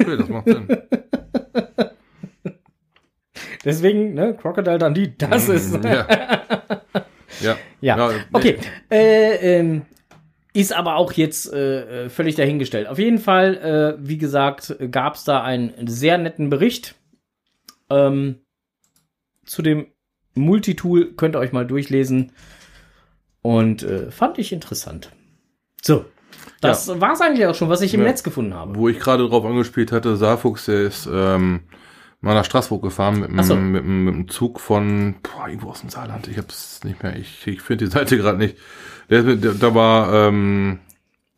Okay, 0.00 0.16
das 0.16 0.28
macht 0.28 0.46
Sinn. 0.46 0.68
Deswegen, 3.64 4.14
ne, 4.14 4.34
Crocodile 4.34 4.78
Dundee, 4.78 5.12
das 5.18 5.48
ist. 5.48 5.76
Mhm, 5.76 5.84
Ja. 5.84 6.06
ja. 7.40 7.56
Ja, 7.80 8.10
Ja, 8.10 8.10
okay. 8.32 8.58
Äh, 8.90 9.58
ähm, 9.58 9.82
ist 10.52 10.72
aber 10.72 10.96
auch 10.96 11.12
jetzt 11.12 11.52
äh, 11.52 12.04
äh, 12.04 12.08
völlig 12.08 12.34
dahingestellt. 12.36 12.86
Auf 12.86 12.98
jeden 12.98 13.18
Fall, 13.18 13.56
äh, 13.98 14.08
wie 14.08 14.16
gesagt, 14.18 14.74
gab 14.90 15.16
es 15.16 15.24
da 15.24 15.42
einen 15.42 15.86
sehr 15.86 16.16
netten 16.16 16.48
Bericht 16.48 16.94
ähm, 17.90 18.36
zu 19.44 19.60
dem 19.62 19.88
Multitool. 20.34 21.14
Könnt 21.14 21.36
ihr 21.36 21.40
euch 21.40 21.52
mal 21.52 21.66
durchlesen. 21.66 22.32
Und 23.42 23.82
äh, 23.82 24.10
fand 24.10 24.38
ich 24.38 24.52
interessant. 24.52 25.12
So, 25.82 26.04
das 26.60 26.88
war's 27.00 27.20
eigentlich 27.20 27.46
auch 27.46 27.54
schon, 27.54 27.68
was 27.68 27.80
ich 27.82 27.94
im 27.94 28.00
Ja. 28.00 28.06
Netz 28.08 28.22
gefunden 28.22 28.54
habe. 28.54 28.74
Wo 28.76 28.88
ich 28.88 28.98
gerade 28.98 29.28
drauf 29.28 29.44
angespielt 29.44 29.92
hatte, 29.92 30.16
Saarfuchs, 30.16 30.64
der 30.66 30.80
ist 30.82 31.08
ähm, 31.12 31.60
mal 32.20 32.34
nach 32.34 32.44
Straßburg 32.44 32.82
gefahren 32.82 33.20
mit 33.20 33.30
Ach 33.36 33.44
so. 33.44 33.54
einem 33.54 33.72
mit, 33.72 33.82
einem- 33.82 34.04
mit 34.04 34.14
einem 34.14 34.28
Zug 34.28 34.60
von 34.60 35.16
boah, 35.22 35.48
irgendwo 35.48 35.70
aus 35.70 35.80
dem 35.80 35.90
Saarland. 35.90 36.28
Ich 36.28 36.38
hab's 36.38 36.80
nicht 36.84 37.02
mehr, 37.02 37.16
ich, 37.16 37.46
ich 37.46 37.60
finde 37.62 37.84
die 37.84 37.90
Seite 37.90 38.16
gerade 38.18 38.38
nicht. 38.38 38.56
Der, 39.10 39.22
mit- 39.22 39.44
der, 39.44 39.52
da 39.54 39.74
war 39.74 40.12
ähm, 40.12 40.80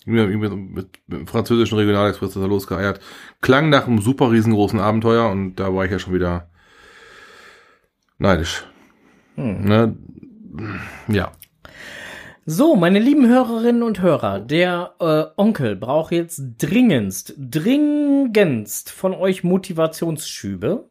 mit, 0.06 0.40
mit 0.40 0.88
dem 1.08 1.26
französischen 1.26 1.76
Regionalexpress 1.76 2.30
ist 2.30 2.36
er 2.36 2.48
losgeeiert. 2.48 3.00
Klang 3.42 3.68
nach 3.68 3.86
einem 3.86 4.00
super 4.00 4.30
riesengroßen 4.30 4.80
Abenteuer 4.80 5.28
und 5.30 5.56
da 5.56 5.74
war 5.74 5.84
ich 5.84 5.90
ja 5.90 5.98
schon 5.98 6.14
wieder 6.14 6.48
neidisch. 8.18 8.64
Hm. 9.34 9.64
Ne? 9.64 9.96
Ja. 11.08 11.32
So, 12.50 12.76
meine 12.76 12.98
lieben 12.98 13.28
Hörerinnen 13.28 13.82
und 13.82 14.00
Hörer, 14.00 14.40
der 14.40 14.94
äh, 15.00 15.24
Onkel 15.36 15.76
braucht 15.76 16.12
jetzt 16.12 16.40
dringendst, 16.56 17.34
dringendst 17.36 18.90
von 18.90 19.12
euch 19.12 19.44
Motivationsschübe. 19.44 20.88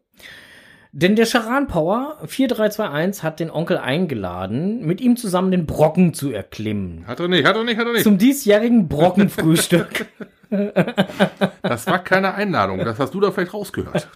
Denn 0.91 1.15
der 1.15 1.25
Charan 1.25 1.65
Power 1.65 2.19
4321 2.27 3.23
hat 3.23 3.39
den 3.39 3.49
Onkel 3.49 3.79
eingeladen, 3.79 4.85
mit 4.85 5.01
ihm 5.01 5.17
zusammen 5.17 5.49
den 5.49 5.65
Brocken 5.65 6.13
zu 6.13 6.29
erklimmen. 6.29 7.07
Hat 7.07 7.19
er 7.19 7.27
nicht, 7.27 7.47
hat 7.47 7.55
er 7.55 7.63
nicht, 7.63 7.79
hat 7.79 7.87
er 7.87 7.93
nicht. 7.93 8.03
Zum 8.03 8.19
diesjährigen 8.19 8.87
Brockenfrühstück. 8.87 10.05
Das 11.61 11.87
war 11.87 11.99
keine 11.99 12.33
Einladung, 12.33 12.79
das 12.79 12.99
hast 12.99 13.13
du 13.13 13.19
da 13.19 13.31
vielleicht 13.31 13.53
rausgehört. 13.53 14.07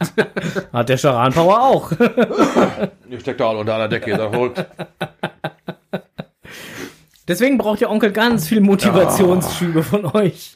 hat 0.71 0.89
der 0.89 0.97
Charan 0.97 1.33
Power 1.33 1.61
auch. 1.61 1.91
Ihr 3.09 3.19
steckt 3.19 3.39
da 3.39 3.49
alle 3.49 3.59
unter 3.59 3.75
einer 3.75 3.89
Decke, 3.89 4.11
ihr 4.11 4.15
verrückt. 4.15 4.65
Deswegen 7.31 7.57
braucht 7.57 7.79
der 7.79 7.89
Onkel 7.89 8.11
ganz 8.11 8.45
viel 8.45 8.59
Motivationsschübe 8.59 9.83
von 9.83 10.03
euch. 10.03 10.53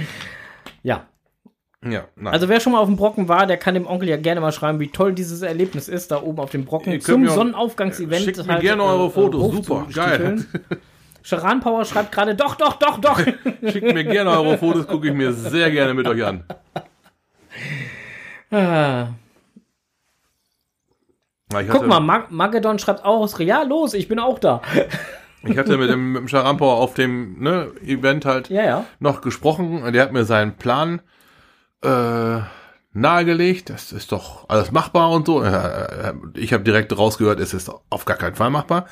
ja, 0.82 1.04
Ja, 1.84 2.04
nein. 2.16 2.32
Also 2.32 2.48
wer 2.48 2.58
schon 2.60 2.72
mal 2.72 2.78
auf 2.78 2.86
dem 2.88 2.96
Brocken 2.96 3.28
war, 3.28 3.46
der 3.46 3.58
kann 3.58 3.74
dem 3.74 3.86
Onkel 3.86 4.08
ja 4.08 4.16
gerne 4.16 4.40
mal 4.40 4.50
schreiben, 4.50 4.80
wie 4.80 4.88
toll 4.88 5.12
dieses 5.12 5.42
Erlebnis 5.42 5.88
ist, 5.88 6.10
da 6.10 6.22
oben 6.22 6.40
auf 6.40 6.50
dem 6.50 6.64
Brocken 6.64 6.94
Ihr 6.94 7.00
zum 7.00 7.28
Sonnenaufgangsevent. 7.28 8.24
Schickt 8.24 8.46
mir 8.46 8.60
gerne 8.60 8.82
eure 8.82 9.10
Fotos, 9.10 9.52
super, 9.52 9.82
hochzustiefeln. 9.82 10.48
Charan 11.22 11.60
Power 11.60 11.84
schreibt 11.84 12.12
gerade, 12.12 12.34
doch, 12.34 12.54
doch, 12.54 12.76
doch, 12.78 12.96
doch. 12.96 13.20
Schickt 13.62 13.92
mir 13.92 14.04
gerne 14.04 14.30
eure 14.30 14.56
Fotos, 14.56 14.86
gucke 14.86 15.08
ich 15.08 15.14
mir 15.14 15.34
sehr 15.34 15.70
gerne 15.70 15.92
mit 15.92 16.08
euch 16.08 16.24
an. 16.24 16.44
Ah. 18.50 19.08
Guck 21.68 21.86
mal, 21.86 22.00
Mag 22.00 22.30
Magedon 22.30 22.78
schreibt 22.78 23.04
auch 23.04 23.20
aus 23.20 23.38
Real, 23.38 23.68
los, 23.68 23.92
ich 23.92 24.08
bin 24.08 24.18
auch 24.18 24.38
da. 24.38 24.62
Ich 25.46 25.58
hatte 25.58 25.76
mit 25.78 25.90
dem, 25.90 26.12
mit 26.12 26.20
dem 26.22 26.28
Scharampauer 26.28 26.76
auf 26.76 26.94
dem 26.94 27.40
ne, 27.40 27.70
Event 27.84 28.24
halt 28.24 28.48
Ja, 28.50 28.64
ja. 28.64 28.86
noch 28.98 29.20
gesprochen. 29.20 29.92
Der 29.92 30.02
hat 30.02 30.12
mir 30.12 30.24
seinen 30.24 30.56
Plan 30.56 31.00
äh, 31.82 32.38
nahegelegt. 32.92 33.70
Das 33.70 33.92
ist 33.92 34.12
doch 34.12 34.48
alles 34.48 34.70
machbar 34.72 35.10
und 35.10 35.26
so. 35.26 35.44
Ich 36.34 36.52
habe 36.52 36.64
direkt 36.64 36.96
rausgehört, 36.96 37.40
es 37.40 37.52
ist 37.54 37.70
auf 37.90 38.04
gar 38.04 38.16
keinen 38.16 38.36
Fall 38.36 38.50
machbar. 38.50 38.86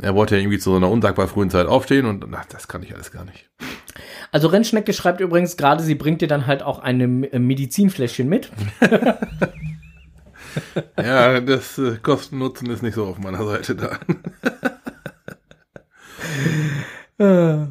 Er 0.00 0.14
wollte 0.14 0.34
ja 0.34 0.40
irgendwie 0.40 0.58
zu 0.58 0.70
so 0.70 0.76
einer 0.76 0.90
unsagbar 0.90 1.28
frühen 1.28 1.50
Zeit 1.50 1.66
aufstehen 1.66 2.06
und 2.06 2.24
ach, 2.34 2.46
das 2.46 2.66
kann 2.66 2.82
ich 2.82 2.94
alles 2.94 3.12
gar 3.12 3.24
nicht. 3.24 3.50
Also 4.32 4.48
Rennschnecke 4.48 4.94
schreibt 4.94 5.20
übrigens 5.20 5.56
gerade, 5.58 5.82
sie 5.82 5.94
bringt 5.94 6.22
dir 6.22 6.28
dann 6.28 6.46
halt 6.46 6.62
auch 6.62 6.78
eine 6.78 7.04
äh, 7.04 7.38
Medizinfläschchen 7.38 8.28
mit. 8.28 8.50
Ja, 10.98 11.40
das 11.40 11.78
äh, 11.78 11.96
Kosten-Nutzen 12.02 12.68
ist 12.70 12.82
nicht 12.82 12.94
so 12.94 13.06
auf 13.06 13.18
meiner 13.18 13.42
Seite 13.44 13.74
da. 13.74 13.98
Äh, 17.22 17.62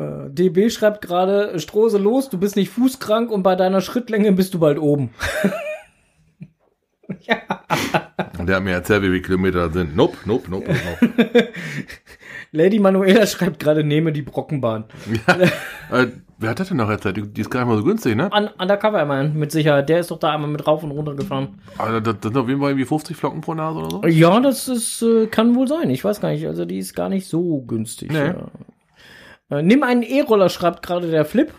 äh, 0.00 0.30
DB 0.30 0.70
schreibt 0.70 1.02
gerade, 1.02 1.58
Strose 1.58 1.98
los, 1.98 2.28
du 2.28 2.38
bist 2.38 2.56
nicht 2.56 2.70
fußkrank 2.70 3.30
und 3.30 3.42
bei 3.42 3.56
deiner 3.56 3.80
Schrittlänge 3.80 4.32
bist 4.32 4.54
du 4.54 4.60
bald 4.60 4.78
oben. 4.78 5.10
Und 8.38 8.46
der 8.48 8.56
hat 8.56 8.64
mir 8.64 8.72
erzählt, 8.72 9.02
wie 9.02 9.06
viele 9.08 9.22
Kilometer 9.22 9.70
sind. 9.70 9.94
Nope, 9.96 10.16
nope, 10.24 10.50
nope, 10.50 10.68
nope. 10.68 11.52
Lady 12.56 12.78
Manuela 12.78 13.26
schreibt 13.26 13.60
gerade, 13.60 13.84
nehme 13.84 14.12
die 14.12 14.22
Brockenbahn. 14.22 14.84
Äh, 15.92 16.06
wer 16.38 16.50
hat 16.50 16.58
das 16.58 16.68
denn 16.68 16.78
noch 16.78 16.90
erzählt? 16.90 17.16
Die, 17.16 17.40
ist 17.40 17.50
gar 17.50 17.60
nicht 17.60 17.68
mal 17.68 17.76
so 17.76 17.84
günstig, 17.84 18.16
ne? 18.16 18.28
Un 18.32 18.48
Undercover 18.58 19.04
Man, 19.04 19.34
mit 19.34 19.52
Sicherheit. 19.52 19.88
Der 19.88 20.00
ist 20.00 20.10
doch 20.10 20.18
da 20.18 20.32
einmal 20.32 20.50
mit 20.50 20.66
rauf 20.66 20.82
und 20.82 20.90
runter 20.90 21.14
gefahren. 21.14 21.60
Also, 21.78 22.00
das, 22.00 22.16
das 22.20 22.32
sind 22.32 22.36
auf 22.36 22.48
jeden 22.48 22.60
Fall 22.60 22.70
irgendwie 22.70 22.86
50 22.86 23.16
Flocken 23.16 23.40
pro 23.40 23.54
Nase 23.54 23.78
oder 23.78 23.90
so. 23.90 24.04
Ja, 24.06 24.40
das 24.40 24.68
ist, 24.68 25.02
äh, 25.02 25.26
kann 25.26 25.54
wohl 25.54 25.68
sein. 25.68 25.90
Ich 25.90 26.04
weiß 26.04 26.20
gar 26.20 26.30
nicht. 26.30 26.46
Also 26.46 26.64
die 26.64 26.78
ist 26.78 26.94
gar 26.94 27.08
nicht 27.08 27.28
so 27.28 27.62
günstig. 27.62 28.10
Nee. 28.10 28.28
Ja. 28.28 28.48
Äh, 29.50 29.62
nimm 29.62 29.82
einen 29.82 30.02
E-Roller, 30.02 30.48
schreibt 30.48 30.84
gerade 30.84 31.10
der 31.10 31.24
Flip. 31.24 31.52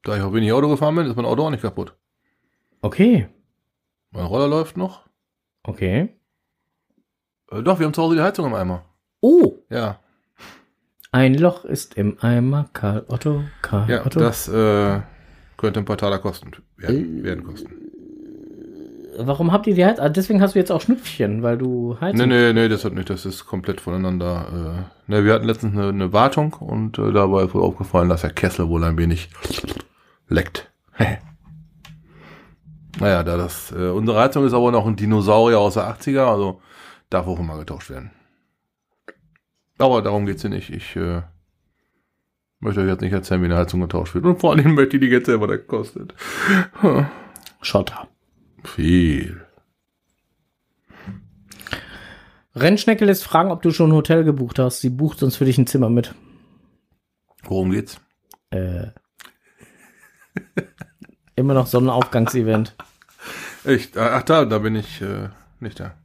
Da 0.04 0.16
ich 0.16 0.22
auch 0.24 0.34
wenig 0.34 0.52
Auto 0.54 0.70
gefahren 0.70 0.96
bin, 0.96 1.06
ist 1.06 1.16
mein 1.16 1.26
Auto 1.26 1.46
auch 1.46 1.50
nicht 1.50 1.62
kaputt. 1.62 1.96
okay, 2.82 3.28
Mein 4.12 4.26
Roller 4.26 4.48
läuft 4.48 4.78
noch. 4.78 5.06
okay. 5.64 6.18
Äh, 7.52 7.62
doch, 7.64 7.80
wir 7.80 7.86
haben 7.86 7.94
zu 7.94 8.02
Hause 8.02 8.16
die 8.16 8.22
Heizung 8.22 8.46
im 8.46 8.54
Eimer. 8.54 8.86
Oh, 9.22 9.58
Ja, 9.70 10.00
ein 11.12 11.34
Loch 11.36 11.66
ist 11.66 11.96
im 11.96 12.18
Eimer, 12.22 12.70
Karl 12.74 13.06
Otto, 13.08 13.44
Karl 13.62 13.90
ja, 13.90 14.06
Otto. 14.06 14.20
das 14.20 14.48
äh, 14.48 15.02
könnte 15.58 15.80
ein 15.80 15.86
paar 15.86 15.98
Taler 15.98 16.20
kosten. 16.20 16.52
Werden, 16.78 17.24
werden 17.24 17.44
kosten. 17.44 17.70
Warum 19.18 19.52
habt 19.52 19.68
ihr 19.68 19.76
die 19.76 19.86
Heizung? 19.86 20.06
Ah, 20.06 20.10
deswegen 20.10 20.42
hast 20.42 20.56
du 20.56 20.60
jetzt 20.60 20.72
auch 20.72 20.80
Schnüpfchen, 20.80 21.44
weil 21.44 21.58
du 21.58 21.96
Nee, 22.00 22.06
Heizung. 22.06 22.30
nee, 22.30 22.54
nee, 22.54 22.70
das 22.70 22.86
hat 22.86 22.94
nicht. 22.94 23.10
Das 23.10 23.26
ist 23.26 23.46
komplett 23.46 23.82
voneinander. 23.82 24.88
Äh, 25.08 25.12
ne, 25.12 25.26
wir 25.26 25.34
hatten 25.34 25.46
letztens 25.46 25.74
eine, 25.78 25.90
eine 25.90 26.14
Wartung 26.14 26.54
und 26.54 26.98
äh, 26.98 27.12
dabei 27.12 27.44
ist 27.44 27.54
wohl 27.54 27.62
aufgefallen, 27.62 28.08
dass 28.08 28.22
der 28.22 28.30
Kessel 28.32 28.70
wohl 28.70 28.84
ein 28.86 28.98
wenig 28.98 29.30
leckt. 30.30 30.72
naja, 33.00 33.22
da 33.24 33.36
das, 33.36 33.74
äh, 33.74 33.90
unsere 33.90 34.18
Heizung 34.20 34.46
ist 34.46 34.54
aber 34.54 34.72
noch 34.72 34.88
ein 34.88 34.96
Dinosaurier 34.96 35.60
aus 35.60 35.74
der 35.74 35.94
80er, 35.94 36.24
also 36.24 36.62
darf 37.10 37.28
auch 37.28 37.40
immer 37.40 37.58
getauscht 37.58 37.90
werden. 37.90 38.12
Aber 39.82 40.02
darum 40.04 40.28
geht's 40.28 40.42
hier 40.42 40.52
nicht. 40.52 40.70
Ich 40.70 40.96
äh, 40.96 41.24
möchte 42.60 42.82
euch 42.82 42.88
jetzt 42.88 43.02
nicht 43.02 43.14
erzählen, 43.14 43.42
wie 43.42 43.46
eine 43.46 43.58
Heizung 43.58 43.82
getauscht 43.82 44.14
wird. 44.14 44.26
Und 44.26 44.40
vor 44.40 44.52
allem 44.52 44.76
möchte 44.76 44.98
ich 44.98 45.02
die 45.02 45.08
jetzt 45.08 45.26
selber, 45.26 45.48
das 45.48 45.66
kostet. 45.66 46.14
Schotter. 47.62 48.08
Viel. 48.64 49.44
Rennschnecke 52.56 53.06
lässt 53.06 53.24
fragen, 53.24 53.50
ob 53.50 53.64
du 53.64 53.72
schon 53.72 53.90
ein 53.90 53.96
Hotel 53.96 54.24
gebucht 54.24 54.60
hast. 54.60 54.82
Sie 54.82 54.90
bucht 54.90 55.18
sonst 55.18 55.38
für 55.38 55.46
dich 55.46 55.58
ein 55.58 55.68
Zimmer 55.68 55.90
mit. 55.90 56.14
Worum 57.44 57.72
geht's? 57.72 58.00
Äh. 58.52 58.88
Immer 61.36 61.56
noch 61.56 61.66
Sonnenaufgangsevent. 61.66 62.76
Ich, 63.64 63.98
ach 63.98 64.24
da, 64.24 64.46
da 64.46 64.60
bin 64.60 64.76
ich 64.76 65.02
äh, 65.02 65.30
nicht 65.60 65.80
da. 65.80 65.96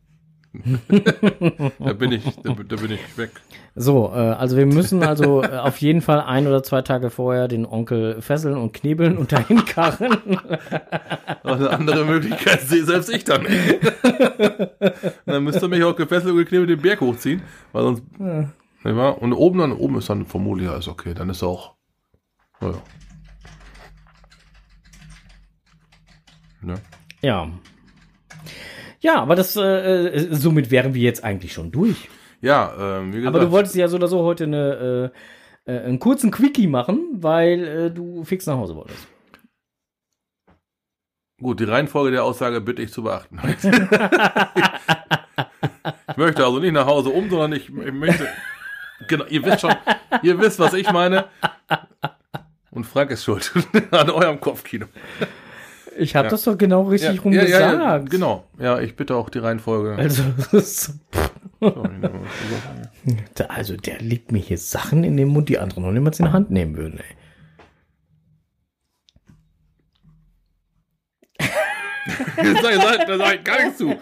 da 1.79 1.93
bin 1.93 2.13
ich, 2.13 2.25
da, 2.43 2.53
da 2.53 2.77
bin 2.77 2.93
ich 2.93 3.19
weg. 3.19 3.31
So, 3.75 4.11
äh, 4.15 4.19
also 4.19 4.57
wir 4.57 4.67
müssen 4.67 5.03
also 5.03 5.43
äh, 5.43 5.59
auf 5.59 5.79
jeden 5.79 6.01
Fall 6.01 6.21
ein 6.21 6.47
oder 6.47 6.63
zwei 6.63 6.83
Tage 6.83 7.11
vorher 7.11 7.49
den 7.49 7.67
Onkel 7.67 8.23
fesseln 8.23 8.57
und 8.57 8.73
knebeln 8.73 9.19
und 9.19 9.33
dahin 9.33 9.65
karren. 9.65 10.39
Eine 11.43 11.71
andere 11.71 12.05
Möglichkeit 12.05 12.63
sehe 12.63 12.85
selbst 12.85 13.11
ich 13.11 13.25
dann 13.25 13.43
nicht. 13.43 13.81
dann 15.27 15.45
müsste 15.45 15.69
mich 15.69 15.85
auch 15.85 15.97
gefesselt 15.97 16.33
und 16.33 16.39
geknebelt 16.39 16.71
den 16.71 16.81
Berg 16.81 17.01
hochziehen, 17.01 17.43
weil 17.73 17.83
sonst. 17.83 18.03
Nicht 18.19 18.97
wahr? 18.97 19.21
Und 19.21 19.33
oben 19.33 19.59
dann, 19.59 19.73
oben 19.73 19.99
ist 19.99 20.09
dann 20.09 20.27
vermutlich 20.27 20.69
alles 20.69 20.89
okay. 20.89 21.13
Dann 21.15 21.29
ist 21.29 21.43
auch. 21.43 21.75
Naja. 22.61 22.83
Ne? 26.63 26.75
Ja. 27.23 27.49
Ja, 29.01 29.21
aber 29.21 29.35
das, 29.35 29.57
äh, 29.57 29.63
äh, 29.63 30.35
somit 30.35 30.71
wären 30.71 30.95
wir 30.95 31.03
jetzt 31.03 31.25
eigentlich 31.25 31.53
schon 31.53 31.71
durch. 31.73 32.09
Ja, 32.41 32.99
ähm, 32.99 33.13
wie 33.13 33.19
gesagt. 33.19 33.35
Aber 33.35 33.45
du 33.45 33.51
wolltest 33.51 33.75
ja 33.75 33.89
so 33.89 33.97
oder 33.97 34.09
so 34.09 34.23
heute 34.23 34.45
eine, 34.45 35.13
äh, 35.67 35.73
äh, 35.73 35.81
einen 35.85 35.99
kurzen 35.99 36.31
Quickie 36.31 36.67
machen, 36.67 37.01
weil 37.13 37.65
äh, 37.65 37.91
du 37.91 38.25
fix 38.25 38.47
nach 38.47 38.57
Hause 38.57 38.77
wolltest. 38.77 39.07
Gut, 41.41 41.61
die 41.61 41.65
Reihenfolge 41.65 42.13
der 42.13 42.25
Aussage 42.25 42.63
bitte 42.63 42.83
ich 42.83 42.93
zu 42.93 43.03
beachten. 43.03 43.39
ich 46.09 46.17
möchte 46.17 46.45
also 46.45 46.61
nicht 46.61 46.73
nach 46.73 46.87
Hause 46.87 47.11
um, 47.11 47.29
sondern 47.29 47.53
ich, 47.53 47.69
ich 47.69 47.93
möchte. 47.93 48.27
Genau, 49.07 49.27
ihr 49.27 49.45
wisst 49.45 49.61
schon, 49.61 49.75
ihr 50.23 50.39
wisst, 50.41 50.59
was 50.59 50.73
ich 50.73 50.91
meine. 50.91 51.27
Und 52.71 52.85
Frank 52.85 53.11
ist 53.11 53.25
schuld 53.25 53.53
an 53.91 54.09
eurem 54.09 54.41
Kopfkino. 54.41 54.87
Ich 55.99 56.15
habe 56.15 56.27
Ja. 56.27 56.31
das 56.31 56.43
doch 56.45 56.59
genau 56.59 56.83
richtig 56.83 57.25
rum 57.25 57.33
ja, 57.33 57.45
gesagt. 57.45 57.61
ja, 57.61 57.97
ja, 57.97 57.99
genau. 57.99 58.45
Ja, 58.59 58.81
ich 58.81 58.97
bitte 58.97 59.17
auch 59.17 59.31
die 59.31 59.39
Reihenfolge. 59.39 59.97
Also, 59.97 60.23
also 63.49 63.77
der 63.77 64.01
legt 64.01 64.33
mir 64.33 64.39
hier 64.39 64.59
Sachen 64.59 65.05
in 65.05 65.17
den 65.17 65.29
Mund, 65.29 65.49
die 65.49 65.59
andere 65.59 65.81
noch 65.81 65.93
niemals 65.93 66.19
in 66.21 66.27
die 66.27 66.33
Hand 66.33 66.51
nehmen 66.51 66.77
würden, 66.77 66.99
ey. 66.99 67.17
da 72.37 72.81
sag, 72.83 73.07
da 73.07 73.19
sag 73.19 73.35
ich 73.37 73.45
gar 73.45 73.63
nichts 73.63 73.79
zu. 73.79 73.97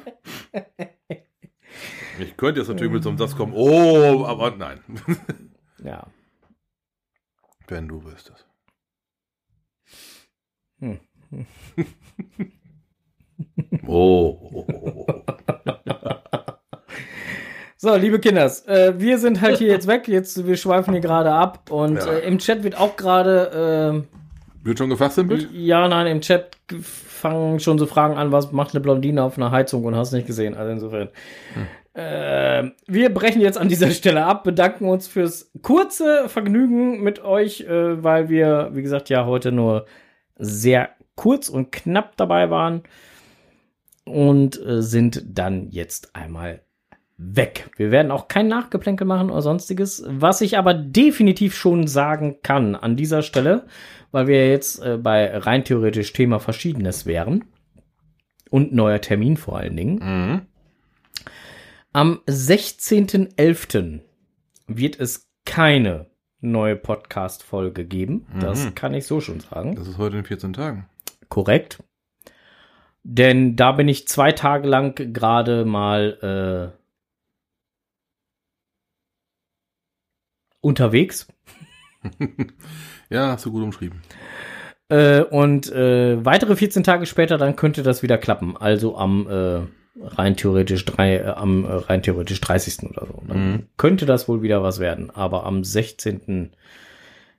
Ich 2.18 2.36
könnte 2.36 2.60
jetzt 2.60 2.68
natürlich 2.68 2.92
mit 2.92 3.02
so 3.02 3.08
einem 3.08 3.18
Satz 3.18 3.36
kommen, 3.36 3.52
oh, 3.54 4.24
aber 4.26 4.50
nein. 4.52 4.80
Ja. 5.82 6.06
Wenn 7.66 7.88
du 7.88 8.02
wüsstest. 8.04 8.46
Hm. 10.78 10.98
Oh. 13.86 14.66
So, 17.76 17.94
liebe 17.96 18.18
Kinders, 18.18 18.66
äh, 18.66 18.94
wir 18.96 19.18
sind 19.18 19.40
halt 19.42 19.58
hier 19.58 19.68
jetzt 19.68 19.86
weg. 19.86 20.08
Jetzt, 20.08 20.46
wir 20.46 20.56
schweifen 20.56 20.92
hier 20.94 21.02
gerade 21.02 21.30
ab 21.32 21.70
und 21.70 21.96
Ja. 21.96 22.12
äh, 22.12 22.26
im 22.26 22.38
Chat 22.38 22.62
wird 22.64 22.78
auch 22.80 22.96
gerade, 22.96 24.04
Wird 24.62 24.78
schon 24.78 24.88
gefachsimpelt? 24.88 25.50
äh, 25.52 25.56
ja, 25.58 25.86
nein, 25.88 26.06
im 26.06 26.20
Chat 26.22 26.56
fangen 26.80 27.60
schon 27.60 27.78
so 27.78 27.84
Fragen 27.86 28.16
an, 28.16 28.32
was 28.32 28.52
macht 28.52 28.74
eine 28.74 28.80
Blondine 28.80 29.22
auf 29.22 29.36
einer 29.36 29.50
Heizung 29.50 29.84
und 29.84 29.96
hast 29.96 30.12
nicht 30.12 30.26
gesehen. 30.26 30.54
Also 30.54 30.72
insofern. 30.72 31.08
Äh, 31.92 32.70
wir 32.86 33.12
brechen 33.12 33.40
jetzt 33.42 33.58
an 33.58 33.68
dieser 33.68 33.90
Stelle 33.90 34.24
ab, 34.24 34.44
bedanken 34.44 34.88
uns 34.88 35.06
fürs 35.06 35.52
kurze 35.62 36.28
Vergnügen 36.28 37.02
mit 37.02 37.22
euch, 37.22 37.60
äh, 37.62 38.02
weil 38.02 38.28
wir, 38.30 38.70
wie 38.72 38.82
gesagt, 38.82 39.10
ja 39.10 39.26
heute 39.26 39.52
nur 39.52 39.84
sehr 40.36 40.88
kurz 41.16 41.48
und 41.48 41.72
knapp 41.72 42.16
dabei 42.16 42.50
waren 42.50 42.82
und 44.04 44.60
äh, 44.64 44.82
sind 44.82 45.22
dann 45.26 45.70
jetzt 45.70 46.14
einmal 46.14 46.62
weg. 47.16 47.70
Wir 47.76 47.90
werden 47.90 48.10
auch 48.10 48.26
kein 48.28 48.48
Nachgeplänkel 48.48 49.06
machen 49.06 49.30
oder 49.30 49.40
sonstiges. 49.42 50.04
Was 50.08 50.40
ich 50.40 50.58
aber 50.58 50.74
definitiv 50.74 51.54
schon 51.54 51.86
sagen 51.86 52.38
kann 52.42 52.74
an 52.74 52.96
dieser 52.96 53.22
Stelle, 53.22 53.66
weil 54.10 54.26
wir 54.26 54.48
jetzt 54.50 54.80
äh, 54.82 54.98
bei 54.98 55.36
rein 55.36 55.64
theoretisch 55.64 56.12
Thema 56.12 56.40
Verschiedenes 56.40 57.06
wären 57.06 57.44
und 58.50 58.74
neuer 58.74 59.00
Termin 59.00 59.36
vor 59.36 59.58
allen 59.58 59.76
Dingen. 59.76 59.94
Mhm. 60.02 60.40
Am 61.92 62.20
16.11. 62.26 64.00
wird 64.66 64.98
es 64.98 65.28
keine 65.46 66.06
neue 66.40 66.74
Podcast-Folge 66.76 67.84
geben. 67.84 68.26
Das 68.40 68.64
Mhm. 68.66 68.74
kann 68.74 68.92
ich 68.94 69.06
so 69.06 69.20
schon 69.20 69.40
sagen. 69.40 69.76
Das 69.76 69.86
ist 69.86 69.98
heute 69.98 70.16
in 70.18 70.24
14 70.24 70.52
Tagen. 70.52 70.86
Korrekt. 71.34 71.82
Denn 73.02 73.56
da 73.56 73.72
bin 73.72 73.88
ich 73.88 74.06
zwei 74.08 74.30
Tage 74.32 74.68
lang 74.68 74.94
gerade 75.12 75.64
mal 75.64 76.72
unterwegs. 80.60 81.26
Ja, 83.10 83.28
hast 83.32 83.44
du 83.44 83.52
gut 83.52 83.62
umschrieben. 83.62 84.00
Äh, 84.88 85.20
und 85.22 85.70
äh, 85.70 86.24
weitere 86.24 86.56
14 86.56 86.82
Tage 86.84 87.04
später, 87.06 87.36
dann 87.36 87.54
könnte 87.54 87.82
das 87.82 88.02
wieder 88.02 88.16
klappen. 88.16 88.56
Also 88.56 88.96
am 88.96 89.26
äh, 89.28 89.60
rein 90.02 90.36
theoretisch 90.36 90.84
drei, 90.86 91.18
äh, 91.18 91.26
am 91.26 91.64
äh, 91.64 91.68
rein 91.72 92.02
theoretisch 92.02 92.40
30. 92.40 92.90
oder 92.90 93.06
so. 93.06 93.22
Dann 93.28 93.52
Mhm. 93.52 93.66
könnte 93.76 94.06
das 94.06 94.26
wohl 94.26 94.40
wieder 94.42 94.62
was 94.62 94.80
werden. 94.80 95.10
Aber 95.10 95.44
am 95.44 95.64
16. 95.64 96.50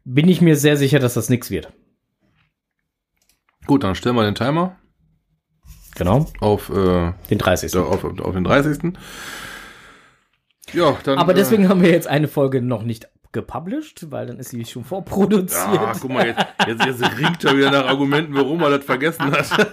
bin 0.05 0.29
ich 0.29 0.39
mir 0.41 0.55
sehr 0.55 0.77
sicher, 0.77 0.99
dass 0.99 1.15
das 1.15 1.29
nichts 1.29 1.49
wird. 1.49 1.73
Gut, 3.65 3.83
dann 3.83 3.95
stellen 3.95 4.15
wir 4.15 4.23
den 4.23 4.35
Timer 4.35 4.75
Genau, 5.95 6.25
auf, 6.41 6.69
äh, 6.69 7.13
den 7.29 7.37
30. 7.37 7.71
da- 7.71 7.83
auf, 7.83 8.03
auf 8.03 8.33
den 8.33 8.43
30. 8.43 8.93
Ja, 10.73 10.97
dann. 11.03 11.17
Aber 11.17 11.31
äh, 11.31 11.35
deswegen 11.35 11.69
haben 11.69 11.81
wir 11.81 11.89
jetzt 11.89 12.07
eine 12.07 12.27
Folge 12.27 12.61
noch 12.61 12.83
nicht 12.83 13.07
gepublished, 13.31 14.11
weil 14.11 14.27
dann 14.27 14.37
ist 14.37 14.49
sie 14.49 14.65
schon 14.65 14.83
vorproduziert. 14.83 15.73
Ja, 15.73 15.93
guck 15.99 16.11
mal, 16.11 16.27
jetzt, 16.27 16.45
jetzt, 16.67 16.85
jetzt 16.85 17.17
ringt 17.17 17.43
er 17.45 17.57
wieder 17.57 17.71
nach 17.71 17.85
Argumenten, 17.85 18.35
warum 18.35 18.61
er 18.61 18.71
das 18.77 18.85
vergessen 18.85 19.31
hat. 19.31 19.45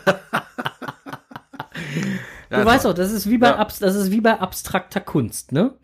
du 2.50 2.64
weißt 2.64 2.85
doch, 2.85 2.94
das 2.94 3.11
ist 3.12 3.28
wie 3.28 3.38
bei 3.38 3.48
Ja. 3.48 3.57
Abs 3.57 3.78
das 3.81 3.94
ist 3.96 4.11
wie 4.11 4.20
bei 4.20 4.38
abstrakter 4.38 5.00
Kunst, 5.00 5.52
ne? 5.52 5.74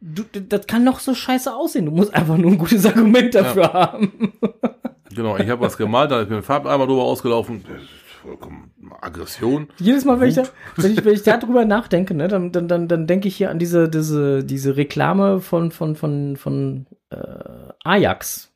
Du, 0.00 0.22
das 0.22 0.66
kann 0.66 0.84
noch 0.84 1.00
so 1.00 1.14
scheiße 1.14 1.52
aussehen. 1.54 1.86
Du 1.86 1.92
musst 1.92 2.14
einfach 2.14 2.36
nur 2.36 2.52
ein 2.52 2.58
gutes 2.58 2.86
Argument 2.86 3.34
dafür 3.34 3.72
haben. 3.72 4.32
Genau, 5.14 5.36
ich 5.36 5.48
habe 5.48 5.60
was 5.62 5.76
gemalt, 5.76 6.10
da 6.10 6.20
ist 6.20 6.30
mir 6.30 6.36
ein 6.36 6.42
Farbeimer 6.42 6.86
drüber 6.86 7.04
ausgelaufen. 7.04 7.64
Das 7.68 7.82
ist 7.82 7.90
vollkommen 8.22 8.72
Aggression. 9.00 9.68
Jedes 9.78 10.04
Mal, 10.04 10.20
wenn 10.20 10.28
ich, 10.28 10.34
da, 10.34 10.42
wenn 10.76 10.92
ich, 10.92 11.04
wenn 11.04 11.14
ich 11.14 11.22
darüber 11.22 11.64
nachdenke, 11.64 12.14
ne, 12.14 12.28
dann, 12.28 12.52
dann, 12.52 12.68
dann, 12.68 12.88
dann 12.88 13.06
denke 13.06 13.28
ich 13.28 13.36
hier 13.36 13.50
an 13.50 13.58
diese, 13.58 13.88
diese, 13.88 14.44
diese 14.44 14.76
Reklame 14.76 15.40
von, 15.40 15.70
von, 15.70 15.96
von, 15.96 16.36
von 16.36 16.86
äh, 17.10 17.16
Ajax. 17.84 18.52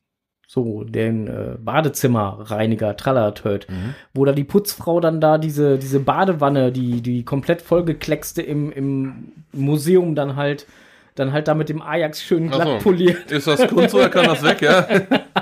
So, 0.47 0.85
den 0.85 1.29
äh, 1.29 1.57
Badezimmerreiniger, 1.59 2.95
Trallertöd, 2.99 3.67
wo 4.13 4.27
da 4.27 4.33
die 4.33 4.45
Putzfrau 4.45 5.01
dann 5.01 5.19
da 5.19 5.39
diese, 5.39 5.79
diese 5.79 5.99
Badewanne, 5.99 6.71
die, 6.73 7.01
die 7.01 7.25
komplett 7.25 7.63
vollgekleckste 7.63 8.43
im, 8.43 8.71
im 8.71 9.33
Museum 9.53 10.15
dann 10.15 10.37
halt, 10.37 10.67
dann 11.15 11.33
halt 11.33 11.49
da 11.49 11.55
mit 11.55 11.71
dem 11.71 11.81
Ajax 11.81 12.23
schön 12.23 12.51
glatt 12.51 12.69
so. 12.69 12.79
poliert. 12.91 13.31
Ist 13.31 13.47
das 13.47 13.67
Kunst 13.67 13.95
oder 13.95 14.11
kann 14.11 14.27
das 14.27 14.43
weg, 14.43 14.61
ja? 14.61 14.87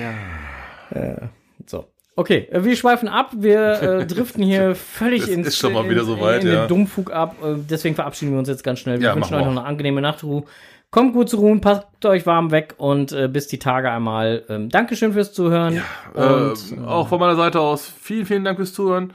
ja. 0.00 1.28
So. 1.66 1.86
Okay, 2.18 2.48
äh, 2.50 2.64
wir 2.64 2.76
schweifen 2.76 3.08
ab, 3.08 3.30
wir 3.36 3.82
äh, 3.82 4.06
driften 4.06 4.42
hier 4.42 4.74
völlig 4.74 5.28
ins 5.30 5.48
ist 5.48 5.58
schon 5.58 5.72
mal 5.74 5.84
in- 5.84 5.90
wieder 5.90 6.04
so 6.04 6.18
weit, 6.20 6.42
in 6.42 6.46
den 6.46 6.54
ja. 6.56 6.66
Dummfug 6.66 7.12
ab. 7.12 7.36
Äh, 7.44 7.56
deswegen 7.68 7.94
verabschieden 7.94 8.32
wir 8.32 8.38
uns 8.38 8.48
jetzt 8.48 8.64
ganz 8.64 8.78
schnell. 8.80 9.00
Wir 9.00 9.08
Ja, 9.08 9.14
wünschen 9.14 9.34
euch 9.34 9.42
noch 9.44 9.50
eine 9.50 9.64
angenehme 9.64 10.00
Nachtruhe. 10.00 10.44
Kommt 10.90 11.12
gut 11.12 11.28
zur 11.28 11.40
Ruhe, 11.40 11.58
passt 11.58 11.84
euch 12.06 12.24
warm 12.26 12.52
weg 12.52 12.74
und 12.78 13.12
äh, 13.12 13.28
bis 13.28 13.48
die 13.48 13.58
Tage 13.58 13.90
einmal. 13.90 14.44
Ähm, 14.48 14.70
Dankeschön 14.70 15.12
fürs 15.12 15.32
Zuhören. 15.34 15.82
und, 16.14 16.54
äh, 16.72 16.80
auch 16.86 17.08
von 17.08 17.18
meiner 17.20 17.36
Seite 17.36 17.60
aus 17.60 17.86
vielen, 18.00 18.24
vielen 18.24 18.44
Dank 18.44 18.56
fürs 18.56 18.72
Zuhören. 18.72 19.12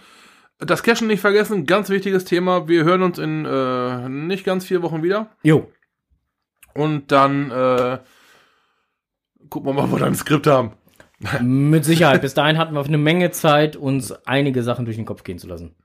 Das 0.60 0.84
Cashen 0.84 1.08
nicht 1.08 1.22
vergessen, 1.22 1.66
ganz 1.66 1.90
wichtiges 1.90 2.24
Thema. 2.26 2.68
Wir 2.68 2.84
hören 2.84 3.02
uns 3.02 3.18
in 3.18 3.46
äh, 3.46 4.10
nicht 4.10 4.44
ganz 4.44 4.66
vier 4.66 4.84
Wochen 4.84 5.02
wieder. 5.02 5.32
jo, 5.42 5.72
Und 6.76 7.12
dann 7.12 7.50
äh, 7.50 7.98
gucken 9.52 9.70
wir 9.70 9.74
mal, 9.74 9.84
ob 9.94 10.00
wir 10.00 10.06
ein 10.08 10.16
Skript 10.16 10.48
haben. 10.48 10.72
mit 11.42 11.86
Sicherheit. 11.86 12.22
Bis 12.24 12.34
dahin 12.34 12.58
hatten 12.58 12.74
wir 12.74 12.84
eine 12.84 12.98
Menge 12.98 13.30
Zeit, 13.30 13.76
uns 13.76 14.12
einige 14.26 14.64
Sachen 14.64 14.86
durch 14.86 14.98
den 14.98 15.06
Kopf 15.06 15.24
gehen 15.24 15.38
zu 15.38 15.48
lassen. 15.48 15.76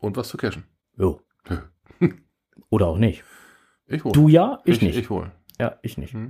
Und 0.00 0.16
was 0.16 0.26
zu 0.28 0.36
cashen. 0.36 0.64
Jo. 0.98 1.20
Oder 2.70 2.88
auch 2.88 2.98
nicht. 2.98 3.22
Ich 3.86 4.04
wohl. 4.04 4.10
Du 4.12 4.26
ja, 4.28 4.58
ich, 4.64 4.82
nicht. 4.82 4.96
Ich 4.96 5.08
wohl. 5.10 5.30
ja, 5.60 5.78
ich 5.82 5.96
nicht. 5.98 6.12
Ja, 6.14 6.20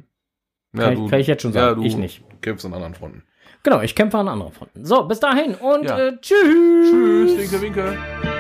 Kann, 0.77 1.05
ich, 1.05 1.11
kann 1.11 1.21
ich 1.21 1.27
jetzt 1.27 1.41
schon 1.43 1.53
sagen, 1.53 1.81
du 1.81 1.87
ich 1.87 1.97
nicht. 1.97 2.23
kämpfst 2.43 2.67
an 2.67 2.75
anderen 2.75 2.95
Fronten. 2.95 3.23
Genau, 3.63 3.81
ich 3.81 3.95
kämpfe 3.95 4.19
an 4.19 4.29
anderen 4.29 4.53
Fronten. 4.53 4.85
So, 4.85 5.05
bis 5.05 5.21
dahin 5.21 5.55
und 5.55 5.85
Ja. 5.85 5.99
äh, 5.99 6.21
tschüss. 6.21 6.91
Tschüss, 6.91 7.39
winke, 7.39 7.61
winke. 7.63 8.32